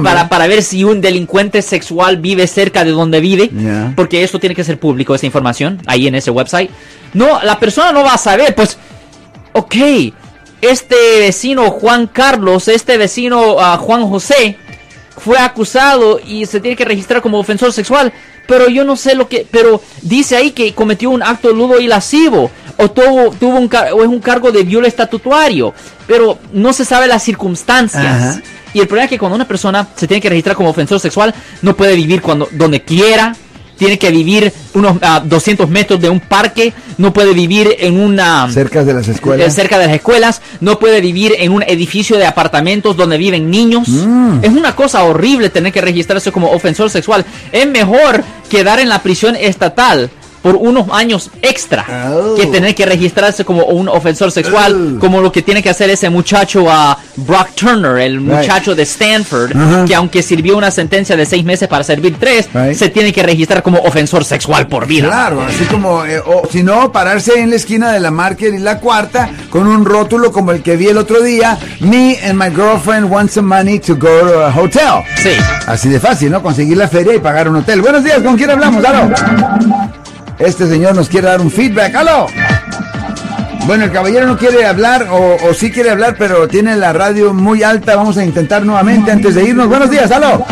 para, 0.02 0.28
para 0.28 0.46
ver 0.46 0.62
si 0.62 0.85
un 0.85 1.00
delincuente 1.00 1.62
sexual 1.62 2.18
vive 2.18 2.46
cerca 2.46 2.85
de 2.85 2.92
donde 2.92 3.18
vive, 3.20 3.50
porque 3.96 4.22
eso 4.22 4.38
tiene 4.38 4.54
que 4.54 4.62
ser 4.62 4.78
público 4.78 5.14
esa 5.14 5.26
información 5.26 5.83
ahí 5.87 6.07
en 6.07 6.14
ese 6.14 6.30
website. 6.30 6.70
No, 7.14 7.42
la 7.42 7.59
persona 7.59 7.92
no 7.92 8.02
va 8.02 8.14
a 8.14 8.18
saber, 8.18 8.54
pues, 8.54 8.76
ok, 9.52 9.74
este 10.61 10.96
vecino 11.20 11.70
Juan 11.70 12.09
Carlos, 12.09 12.68
este 12.68 12.96
vecino 12.96 13.54
uh, 13.54 13.76
Juan 13.78 14.09
José 14.09 14.59
fue 15.16 15.38
acusado 15.38 16.20
y 16.24 16.46
se 16.46 16.61
tiene 16.61 16.76
que 16.76 16.85
registrar 16.85 17.22
como 17.22 17.38
ofensor 17.38 17.72
sexual 17.72 18.12
pero 18.46 18.68
yo 18.68 18.85
no 18.85 18.96
sé 18.96 19.14
lo 19.14 19.28
que, 19.28 19.46
pero 19.50 19.80
dice 20.02 20.37
ahí 20.37 20.50
que 20.50 20.74
cometió 20.74 21.11
un 21.11 21.22
acto 21.22 21.52
ludo 21.52 21.80
y 21.80 21.87
lascivo, 21.87 22.50
o 22.76 22.90
tuvo, 22.90 23.30
tuvo 23.30 23.59
un, 23.59 23.70
o 23.92 24.02
es 24.02 24.09
un 24.09 24.20
cargo 24.20 24.52
de 24.52 24.64
viola 24.64 24.88
estatutario, 24.88 25.72
pero 26.07 26.38
no 26.52 26.72
se 26.72 26.85
sabe 26.85 27.07
las 27.07 27.22
circunstancias. 27.22 28.40
Y 28.72 28.80
el 28.80 28.88
problema 28.88 29.04
es 29.04 29.11
que 29.11 29.18
cuando 29.18 29.37
una 29.37 29.46
persona 29.46 29.87
se 29.94 30.09
tiene 30.09 30.20
que 30.20 30.28
registrar 30.28 30.57
como 30.57 30.70
ofensor 30.70 30.98
sexual, 30.98 31.33
no 31.62 31.76
puede 31.76 31.94
vivir 31.94 32.20
cuando, 32.20 32.48
donde 32.50 32.83
quiera, 32.83 33.35
tiene 33.76 33.98
que 33.98 34.11
vivir 34.11 34.52
unos 34.74 34.98
200 35.24 35.66
ah, 35.66 35.70
metros 35.70 36.00
de 36.00 36.09
un 36.09 36.20
parque, 36.20 36.72
no 36.98 37.12
puede 37.12 37.33
vivir 37.33 37.74
en 37.78 37.98
una... 37.98 38.50
Cerca 38.50 38.85
de 38.85 38.94
las 38.94 39.09
escuelas. 39.09 39.46
Eh, 39.46 39.50
cerca 39.50 39.78
de 39.78 39.87
las 39.87 39.96
escuelas, 39.96 40.40
no 40.61 40.78
puede 40.78 41.00
vivir 41.00 41.35
en 41.38 41.52
un 41.52 41.62
edificio 41.62 42.16
de 42.16 42.26
apartamentos 42.26 42.96
donde 42.96 43.18
viven 43.18 43.50
niños. 43.50 43.88
Mm. 43.88 44.38
Es 44.42 44.50
una 44.50 44.74
cosa 44.76 45.04
horrible 45.04 45.50
tener 45.50 45.72
que 45.72 45.80
registrarse 45.80 46.33
como 46.33 46.50
ofensor 46.50 46.90
sexual. 46.90 47.24
Es 47.52 47.66
mejor 47.66 48.22
quedar 48.48 48.80
en 48.80 48.88
la 48.88 49.02
prisión 49.02 49.37
estatal 49.37 50.11
por 50.44 50.57
unos 50.57 50.88
años 50.92 51.30
extra 51.40 51.87
que 52.37 52.42
oh. 52.42 52.50
tener 52.50 52.74
que 52.74 52.85
registrarse 52.85 53.46
como 53.46 53.64
un 53.64 53.88
ofensor 53.88 54.30
sexual, 54.30 54.96
oh. 54.96 55.00
como 55.00 55.22
lo 55.22 55.33
que 55.33 55.40
tiene 55.40 55.62
que 55.62 55.70
hacer 55.70 55.88
ese 55.88 56.11
muchacho 56.11 56.70
a 56.70 56.98
Brock 57.16 57.54
Turner, 57.54 57.96
el 57.96 58.20
muchacho 58.20 58.74
de 58.74 58.83
Stanford, 58.83 59.52
que 59.87 59.94
aunque 59.94 60.22
sirvió 60.22 60.59
una 60.59 60.70
sentencia 60.70 61.16
de 61.16 61.24
seis 61.24 61.46
meses 61.46 61.66
para 61.66 61.83
servir 61.83 62.18
tres, 62.20 62.50
se 62.76 62.90
tiene 62.90 63.11
que 63.11 63.22
registrar 63.22 63.62
como 63.62 63.78
ofensor 63.78 64.22
sexual 64.22 64.66
por 64.66 64.87
vida. 64.87 65.07
Claro, 65.07 65.40
así 65.40 65.64
como, 65.64 66.04
eh, 66.04 66.20
o 66.20 66.42
si 66.52 66.62
no, 66.62 66.92
pararse 66.92 67.40
en 67.40 67.48
la 67.48 67.57
esquina 67.57 67.90
de 67.92 68.00
la 68.00 68.11
Market 68.11 68.52
y 68.52 68.59
la 68.59 68.80
cuarta 68.80 69.30
con 69.48 69.66
un 69.66 69.87
rótulo 69.87 70.30
como 70.30 70.52
el 70.52 70.61
que 70.61 70.76
vi 70.76 70.88
el 70.88 70.98
otro 70.98 71.22
día, 71.22 71.57
me 71.80 72.18
and 72.22 72.38
my 72.38 72.54
girlfriend 72.54 73.11
want 73.11 73.30
some 73.30 73.48
money 73.48 73.78
to 73.78 73.94
go 73.94 74.20
to 74.20 74.44
a 74.44 74.54
hotel. 74.54 75.02
Sí. 75.22 75.30
Así 75.66 75.88
de 75.88 75.98
fácil, 75.98 76.30
¿no? 76.30 76.42
Conseguir 76.42 76.76
la 76.76 76.88
feria 76.88 77.14
y 77.14 77.18
pagar 77.18 77.48
un 77.48 77.57
hotel. 77.57 77.80
Buenos 77.80 78.04
días, 78.04 78.20
¿con 78.20 78.37
quién 78.37 78.50
hablamos? 78.50 78.85
¿Aló? 78.85 79.11
Este 80.44 80.68
señor 80.68 80.94
nos 80.94 81.09
quiere 81.09 81.28
dar 81.28 81.40
un 81.40 81.50
feedback. 81.50 81.94
¡Aló! 81.94 82.26
Bueno, 83.66 83.85
el 83.85 83.92
caballero 83.92 84.26
no 84.26 84.37
quiere 84.37 84.66
hablar, 84.66 85.09
o, 85.11 85.37
o, 85.48 85.54
sí 85.54 85.70
quiere 85.70 85.90
hablar, 85.90 86.16
pero 86.18 86.46
tiene 86.48 86.76
la 86.76 86.92
radio 86.92 87.33
muy 87.33 87.62
alta. 87.62 87.96
Vamos 87.96 88.18
a 88.18 88.24
intentar 88.24 88.64
nuevamente 88.64 89.11
antes 89.11 89.35
de 89.35 89.44
irnos. 89.44 89.68
Buenos 89.68 89.90
días, 89.90 90.11
aló. 90.11 90.44